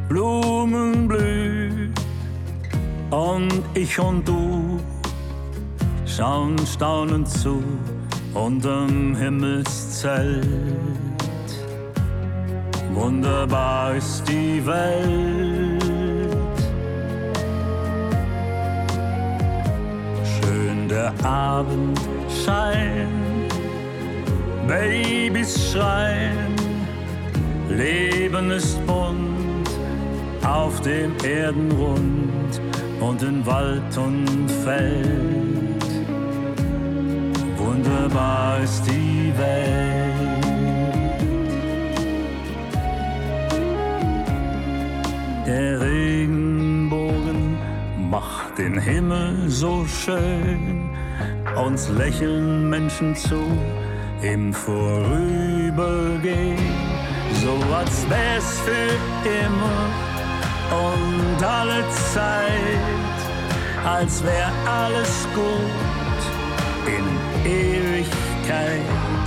Blumen 0.09 1.09
blühen 1.09 1.92
und 3.11 3.62
ich 3.74 3.98
und 3.98 4.26
du 4.26 4.78
schauen 6.07 6.57
staunend 6.64 7.28
zu 7.28 7.61
unterm 8.34 9.16
Himmelszelt. 9.16 10.44
Wunderbar 12.94 13.96
ist 13.96 14.22
die 14.28 14.64
Welt. 14.64 15.82
Schön 20.24 20.88
der 20.88 21.12
Abendschein, 21.24 23.09
Babys 24.68 25.72
schreien, 25.72 26.54
Leben 27.68 28.52
ist 28.52 28.78
bunt 28.86 29.36
auf 30.47 30.80
dem 30.80 31.12
Erdenrund 31.24 32.61
und 33.01 33.22
in 33.22 33.44
Wald 33.44 33.97
und 33.97 34.49
Feld. 34.64 35.84
Wunderbar 37.57 38.61
ist 38.61 38.84
die 38.86 39.32
Welt. 39.36 40.12
Der 45.47 45.80
Regenbogen 45.80 47.57
macht 48.11 48.59
den 48.59 48.78
Himmel 48.78 49.49
so 49.49 49.86
schön, 49.86 50.90
uns 51.57 51.88
lächeln 51.88 52.68
Menschen 52.68 53.14
zu 53.14 53.40
im 54.22 54.53
Vorübergehen, 54.53 56.59
so 57.42 57.57
als 57.74 58.09
wär's 58.09 58.61
für 58.61 58.88
immer 59.28 60.15
und 60.70 61.44
alle 61.44 61.84
Zeit, 62.12 63.16
als 63.84 64.22
wär 64.24 64.50
alles 64.66 65.26
gut 65.34 66.20
in 66.86 67.50
Ewigkeit. 67.50 69.26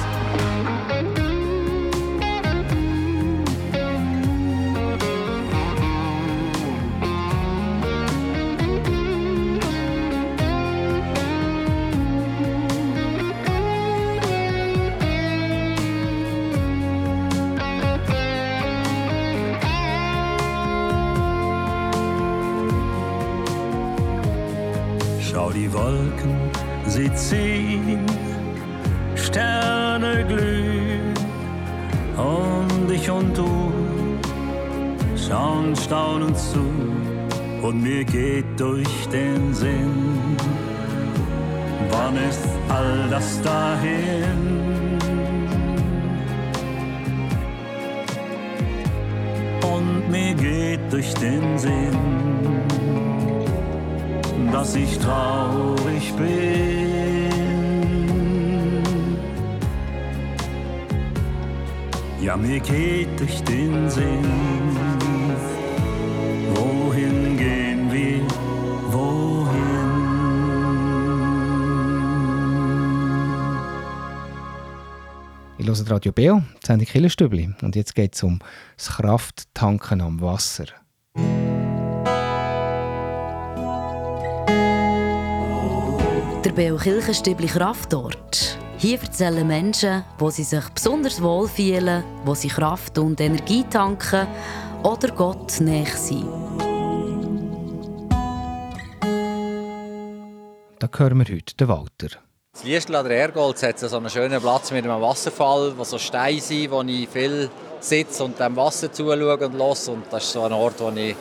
Wolken, 25.71 26.35
sie 26.85 27.13
ziehen, 27.13 28.05
Sterne 29.15 30.25
glühen 30.27 31.13
und 32.17 32.91
ich 32.91 33.09
und 33.09 33.37
du. 33.37 33.71
Schauen 35.15 35.75
staunend 35.75 36.37
zu 36.37 36.65
und 37.61 37.83
mir 37.83 38.03
geht 38.03 38.59
durch 38.59 39.07
den 39.11 39.53
Sinn, 39.53 40.35
wann 41.91 42.15
ist 42.15 42.47
all 42.67 43.07
das 43.09 43.39
dahin? 43.41 44.97
Und 49.61 50.09
mir 50.09 50.33
geht 50.33 50.79
durch 50.91 51.13
den 51.15 51.57
Sinn, 51.59 52.28
dass 54.59 54.75
ich 54.75 54.97
traurig 54.97 56.13
bin. 56.17 57.31
Ja, 62.21 62.35
mir 62.35 62.59
geht 62.59 63.17
durch 63.17 63.41
den 63.43 63.89
Sinn. 63.89 64.25
Wohin 66.55 67.37
gehen 67.37 67.89
wir? 67.89 68.19
Wohin? 68.91 69.49
Ich 75.57 75.67
höre 75.67 75.89
Radio 75.89 76.11
Beo, 76.11 76.43
Sendung 76.65 76.85
Killerstübli. 76.85 77.49
Und 77.61 77.77
jetzt 77.77 77.95
geht 77.95 78.15
es 78.15 78.23
um 78.23 78.39
das 78.75 78.89
Krafttanken 78.89 80.01
am 80.01 80.19
Wasser. 80.19 80.65
Der 86.59 86.65
Beo 86.65 86.75
Kirchenstübli 86.75 87.47
Kraftort. 87.47 88.57
Hier 88.79 88.99
erzählen 88.99 89.47
Menschen, 89.47 90.03
wo 90.17 90.29
sie 90.29 90.43
sich 90.43 90.67
besonders 90.67 91.21
wohlfühlen, 91.21 92.03
wo 92.25 92.35
sie 92.35 92.49
Kraft 92.49 92.97
und 92.97 93.21
Energie 93.21 93.63
tanken 93.63 94.27
oder 94.83 95.07
Gott 95.15 95.61
näher 95.61 95.85
sind. 95.85 96.27
Da 100.79 100.89
hören 100.97 101.19
wir 101.19 101.33
heute 101.33 101.55
den 101.55 101.67
Walter. 101.69 102.09
Das 102.51 102.65
Liestl 102.65 102.95
an 102.95 103.07
der 103.07 103.17
Ergolz 103.17 103.63
hat 103.63 103.79
so 103.79 103.95
einen 103.95 104.09
schönen 104.09 104.41
Platz 104.41 104.69
mit 104.71 104.83
einem 104.83 105.01
Wasserfall, 105.01 105.77
wo 105.77 105.85
so 105.85 105.97
Steine 105.97 106.41
sind, 106.41 106.71
wo 106.71 106.81
ich 106.81 107.07
viel 107.07 107.49
sitze 107.79 108.25
und 108.25 108.37
dem 108.37 108.57
Wasser 108.57 108.91
zuschaue 108.91 109.37
und 109.37 109.57
los. 109.57 109.87
Und 109.87 110.11
das 110.11 110.25
ist 110.25 110.33
so 110.33 110.43
ein 110.43 110.51
Ort, 110.51 110.81
wo 110.81 110.89
ich 110.89 111.15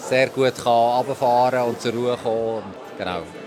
sehr 0.00 0.30
gut 0.30 0.66
runterfahren 0.66 1.60
kann 1.60 1.68
und 1.68 1.80
zur 1.80 1.92
Ruhe 1.92 2.18
kommen 2.20 2.62
kann. 2.98 3.22
Genau. 3.22 3.43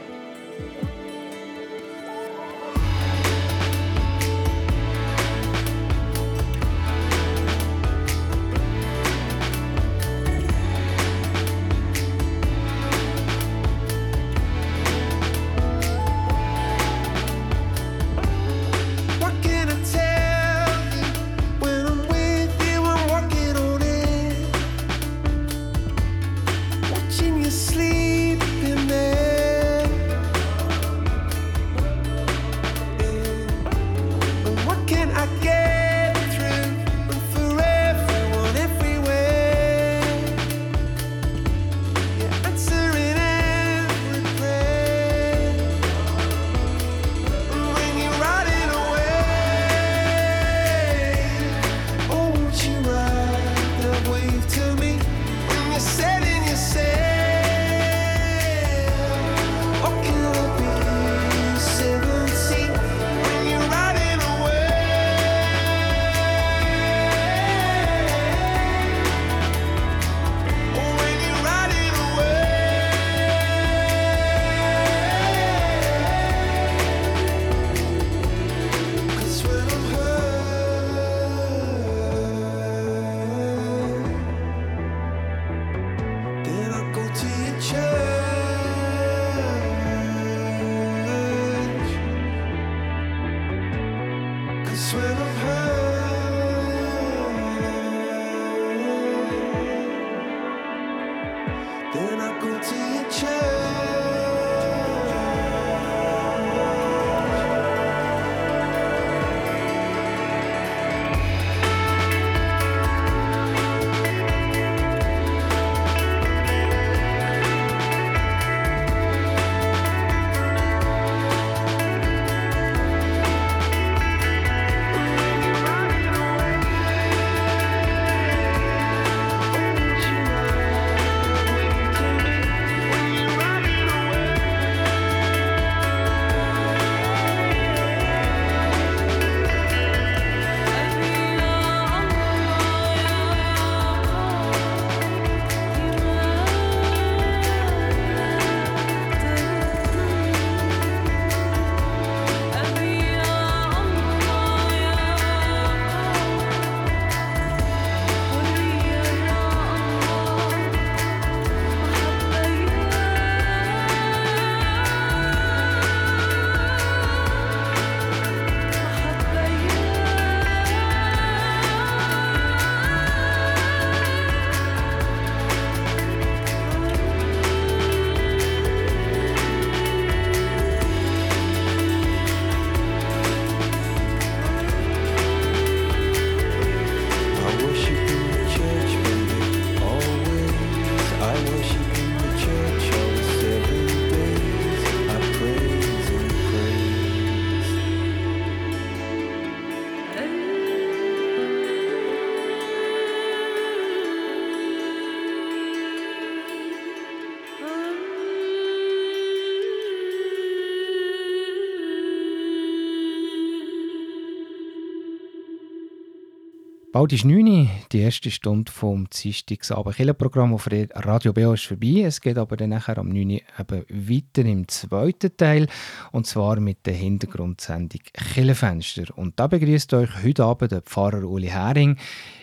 Bald 216.98 217.14
ist 217.14 217.26
9 217.26 217.48
Uhr, 217.48 217.70
die 217.92 218.00
erste 218.00 218.32
Stunde 218.32 218.72
vom 218.72 219.08
Dienstagsabend 219.08 219.98
Killenprogramm 219.98 220.56
auf 220.56 220.68
Radio 220.68 221.32
BO 221.32 221.54
ist 221.54 221.66
vorbei. 221.66 222.02
Es 222.04 222.20
geht 222.20 222.40
aber 222.40 222.58
dann 222.58 222.72
nachher 222.72 222.98
am 222.98 223.10
9 223.10 223.34
Uhr 223.34 223.42
eben 223.60 223.86
weiter 224.10 224.44
im 224.44 224.68
zweiten 224.68 225.38
Teil 225.38 225.68
und 226.12 226.26
zwar 226.26 226.60
mit 226.60 226.88
der 226.88 226.96
Hintergrundsendung 226.96 228.02
Killenfenster. 228.34 229.16
Und 229.16 229.40
da 229.40 229.46
begrüßt 229.46 229.94
euch 229.94 230.10
heute 230.24 230.44
Abend 230.44 230.72
der 230.72 230.82
Pfarrer 230.82 231.24
Uli 231.24 231.50
Hering. 231.50 232.00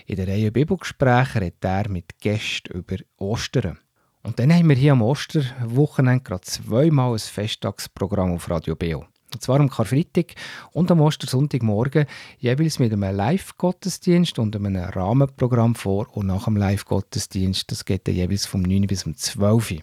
In 0.07 0.15
der 0.15 0.29
Reihe 0.29 0.53
Bibelgespräche 0.53 1.41
redet 1.41 1.65
er 1.65 1.89
mit 1.89 2.21
Gästen 2.21 2.75
über 2.75 2.99
Ostern. 3.17 3.81
Und 4.23 4.39
dann 4.39 4.55
haben 4.55 4.69
wir 4.69 4.77
hier 4.77 4.93
am 4.93 5.03
Osterwochenende 5.03 6.23
gerade 6.23 6.43
zweimal 6.43 7.15
ein 7.15 7.19
Festtagsprogramm 7.19 8.31
auf 8.31 8.49
Radio 8.49 8.77
BO. 8.77 9.05
Und 9.35 9.43
zwar 9.43 9.61
am 9.61 9.69
Karfreitag 9.69 10.35
und 10.73 10.91
am 10.91 11.01
Ostersonntagmorgen 11.01 12.07
jeweils 12.39 12.79
mit 12.79 12.93
einem 12.93 13.17
Live-Gottesdienst 13.17 14.39
und 14.39 14.57
einem 14.57 14.77
Rahmenprogramm 14.77 15.75
vor 15.75 16.07
und 16.17 16.27
nach 16.27 16.45
dem 16.45 16.57
Live-Gottesdienst. 16.57 17.71
Das 17.71 17.85
geht 17.85 18.07
dann 18.07 18.15
jeweils 18.15 18.47
vom 18.47 18.63
9 18.63 18.87
bis 18.87 19.05
um 19.05 19.17
12 19.17 19.71
Uhr. 19.73 19.79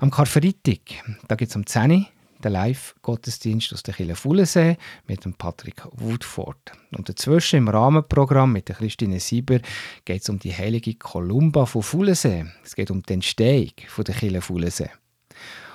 Am 0.00 0.10
Karfreitag, 0.10 0.80
da 1.28 1.34
gibt 1.34 1.50
es 1.50 1.56
um 1.56 1.66
10 1.66 1.90
Uhr 1.90 2.06
den 2.42 2.52
Live-Gottesdienst 2.52 3.72
aus 3.72 3.82
der 3.82 3.94
Kille 3.94 4.16
Fullensee 4.16 4.76
mit 5.06 5.24
dem 5.24 5.34
Patrick 5.34 5.82
Woodford. 5.92 6.72
Und 6.96 7.08
dazwischen 7.08 7.56
im 7.56 7.68
Rahmenprogramm 7.68 8.52
mit 8.52 8.68
der 8.68 8.76
Christine 8.76 9.20
Sieber 9.20 9.60
geht 10.04 10.22
es 10.22 10.28
um 10.28 10.38
die 10.38 10.54
heilige 10.54 10.94
Kolumba 10.94 11.66
von 11.66 11.82
Fullensee. 11.82 12.46
Es 12.64 12.74
geht 12.74 12.90
um 12.90 13.02
die 13.02 13.14
Entstehung 13.14 13.72
von 13.88 14.04
der 14.04 14.14
Kille 14.14 14.40
Fullensee. 14.40 14.90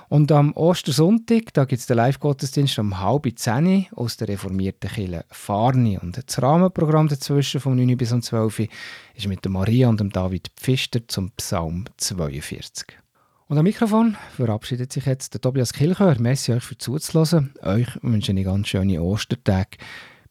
Und 0.10 0.32
am 0.32 0.54
Ostersonntag, 0.54 1.54
da 1.54 1.66
gibt 1.66 1.80
es 1.80 1.88
den 1.88 1.98
Live-Gottesdienst 1.98 2.78
um 2.80 3.00
halb 3.00 3.28
zehn 3.36 3.88
aus 3.96 4.18
der 4.18 4.28
reformierten 4.28 4.90
Kirche 4.90 5.26
Farni. 5.32 5.98
Und 5.98 6.18
das 6.18 6.42
Rahmenprogramm 6.42 7.08
dazwischen 7.08 7.60
vom 7.60 7.76
9 7.76 7.98
bis 7.98 8.12
um 8.12 8.22
12 8.22 8.60
Uhr 8.60 8.68
ist 9.16 9.28
mit 9.28 9.44
der 9.44 9.52
Maria 9.52 9.90
und 9.90 10.00
dem 10.00 10.12
David 10.12 10.52
Pfister 10.56 11.08
zum 11.08 11.32
Psalm 11.32 11.86
42. 11.98 12.88
Und 13.48 13.58
am 13.60 13.64
Mikrofon 13.64 14.18
verabschiedet 14.36 14.92
sich 14.92 15.06
jetzt 15.06 15.34
der 15.34 15.42
Tobias 15.42 15.72
Kilchör. 15.72 16.16
Merci 16.20 16.54
euch 16.54 16.64
für 16.64 16.78
zuzuhören. 16.78 17.54
Euch 17.62 17.88
wünsche 18.02 18.32
ich 18.32 18.44
ganz 18.44 18.68
schöne 18.68 19.02
Ostertage. 19.02 19.78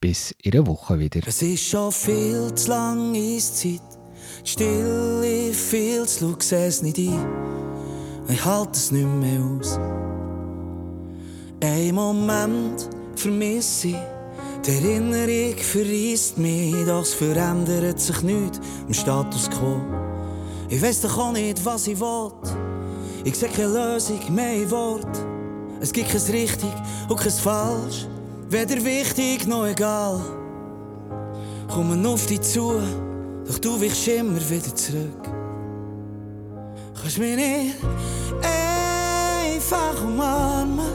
Bis 0.01 0.33
in 0.43 0.51
der 0.51 0.67
Woche 0.67 0.99
wieder. 0.99 1.21
Es 1.25 1.41
ist 1.41 1.65
schon 1.65 1.93
viel 1.93 2.53
zu 2.55 2.69
lange 2.69 3.17
Eiszeit. 3.17 3.81
Die 4.45 4.51
Stille 4.51 5.53
viel 5.53 6.05
zu 6.07 6.27
lang, 6.27 6.41
es 6.41 6.83
nicht 6.83 6.99
ein. 6.99 7.64
Ich 8.29 8.45
halte 8.45 8.73
es 8.73 8.91
nicht 8.91 9.07
mehr 9.07 9.41
aus. 9.41 9.79
Ein 11.63 11.95
Moment 11.95 12.89
vermisse 13.17 13.89
ich. 13.89 13.97
Die 14.67 14.71
Erinnerung 14.71 15.59
verreist 15.59 16.39
mich, 16.39 16.75
doch 16.87 17.03
es 17.03 17.13
verändert 17.13 18.01
sich 18.01 18.23
nichts 18.23 18.61
im 18.87 18.95
Status 18.95 19.51
quo. 19.51 19.77
Ich 20.71 20.81
weiß 20.81 21.03
doch 21.03 21.19
auch 21.19 21.33
nicht, 21.33 21.63
was 21.67 21.87
ich 21.87 22.01
will. 22.01 22.33
Ich 23.25 23.37
sehe 23.37 23.51
keine 23.51 23.69
Lösung 23.69 24.21
mehr 24.35 24.55
in 24.55 24.71
Wort. 24.71 25.19
Es 25.81 25.93
gibt 25.93 26.09
kein 26.09 26.21
richtig 26.21 26.73
und 27.09 27.21
kein 27.21 27.31
falsch. 27.31 28.07
Weder 28.49 28.83
wichtig 28.83 29.47
noch 29.47 29.67
egal. 29.67 30.21
Kommen 31.69 32.07
auf 32.07 32.27
dich 32.27 32.41
zu, 32.41 32.81
doch 33.47 33.59
du 33.59 33.81
weichst 33.81 34.09
immer 34.09 34.41
wieder 34.49 34.75
zurück. 34.75 35.34
Nicht 37.05 37.77
einfach 38.41 40.03
umarmen. 40.03 40.89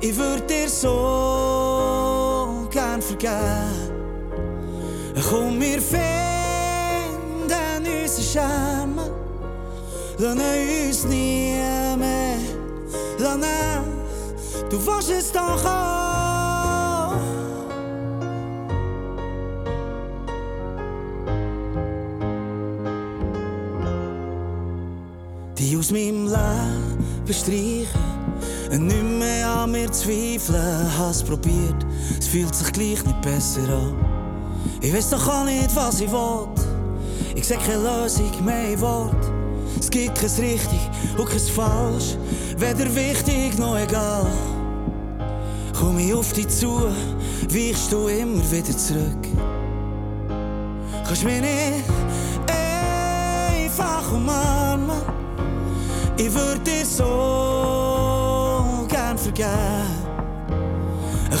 Ich 0.00 0.16
würde 0.16 0.42
dir 0.42 0.70
so 0.70 2.66
gern 2.70 3.02
vergeben. 3.02 3.92
Komm, 5.28 5.60
wir 5.60 5.82
finden 5.82 6.06
unseren 7.44 8.22
Charme. 8.22 9.02
Lass 10.18 10.34
uns 10.34 11.04
nie 11.04 11.60
mehr. 11.98 12.38
Lass 13.18 13.38
du 14.70 14.86
warst 14.86 15.10
es 15.10 15.30
doch 15.30 15.62
auch. 15.62 16.25
Aus 25.86 25.92
meinem 25.92 26.26
Leben 26.26 27.32
streichen 27.32 27.86
und 28.72 28.86
nicht 28.88 29.02
mehr 29.04 29.48
an 29.48 29.70
mir 29.70 29.90
zweifeln. 29.92 30.98
Hab's 30.98 31.22
probiert, 31.22 31.86
es 32.18 32.26
fühlt 32.26 32.52
sich 32.56 32.72
gleich 32.72 33.04
nicht 33.04 33.20
besser 33.22 33.68
an. 33.68 33.94
Ich 34.80 34.92
weiß 34.92 35.10
doch 35.10 35.28
auch 35.28 35.44
nicht, 35.44 35.76
was 35.76 36.00
ich 36.00 36.10
will. 36.10 36.48
Ich 37.36 37.46
seh 37.46 37.54
keine 37.54 37.84
Lösung 37.84 38.32
mehr 38.44 38.80
Wort. 38.80 39.30
Es 39.78 39.88
gibt 39.88 40.16
kein 40.16 40.30
richtig 40.30 40.80
und 41.16 41.28
kein 41.28 41.38
falsch, 41.38 42.16
weder 42.58 42.92
wichtig 42.92 43.56
noch 43.56 43.78
egal. 43.78 44.26
Komm 45.78 46.00
ich 46.00 46.12
auf 46.12 46.32
dich 46.32 46.48
zu, 46.48 46.80
weichst 47.48 47.92
du 47.92 48.08
immer 48.08 48.42
wieder 48.50 48.76
zurück. 48.76 49.28
Kannst 51.06 51.22
mich 51.22 51.40
nicht 51.40 51.84
einfach 53.68 54.12
umarmen. 54.12 54.75
Ich 56.18 56.32
würde 56.32 56.60
dir 56.60 56.86
so 56.86 57.04
gern 58.88 59.18
vergeben. 59.18 60.06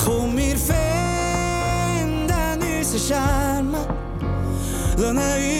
Komm, 0.04 0.36
wir 0.36 0.56
finden 0.56 2.30
unseren 2.60 3.00
Charme. 3.00 3.76
Lass 4.98 5.14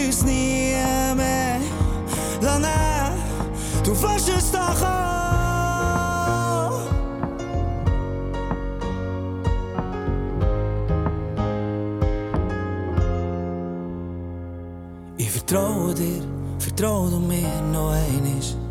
uns 0.07 0.23
nie 0.25 0.75
mehr. 1.17 1.61
Lass 2.43 2.61
du 3.85 4.03
warst 4.03 4.29
es 4.29 4.53
doch 4.53 4.83
auch. 4.83 5.23
Ich 15.17 15.31
vertraue 15.31 15.95
dir, 15.95 16.23
vertraue 16.59 17.11
du 17.11 17.19
mir 17.19 17.63
noch 17.73 17.93
einmal. 17.93 18.66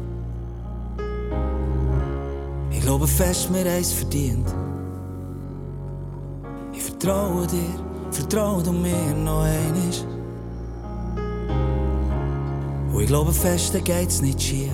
Glaube 2.86 3.08
fest, 3.08 3.50
mir 3.50 3.66
eins 3.66 3.94
verdient. 3.94 4.48
Ich 6.72 6.84
vertraue 6.84 7.48
dir, 7.48 8.12
vertraue 8.12 8.62
du 8.62 8.72
mir 8.74 9.12
noch 9.24 9.42
einmal. 9.42 9.92
Und 12.94 13.02
ich 13.02 13.08
glaube 13.08 13.34
fest, 13.34 13.74
da 13.74 13.80
geht's 13.80 14.22
nicht 14.22 14.40
schief. 14.40 14.70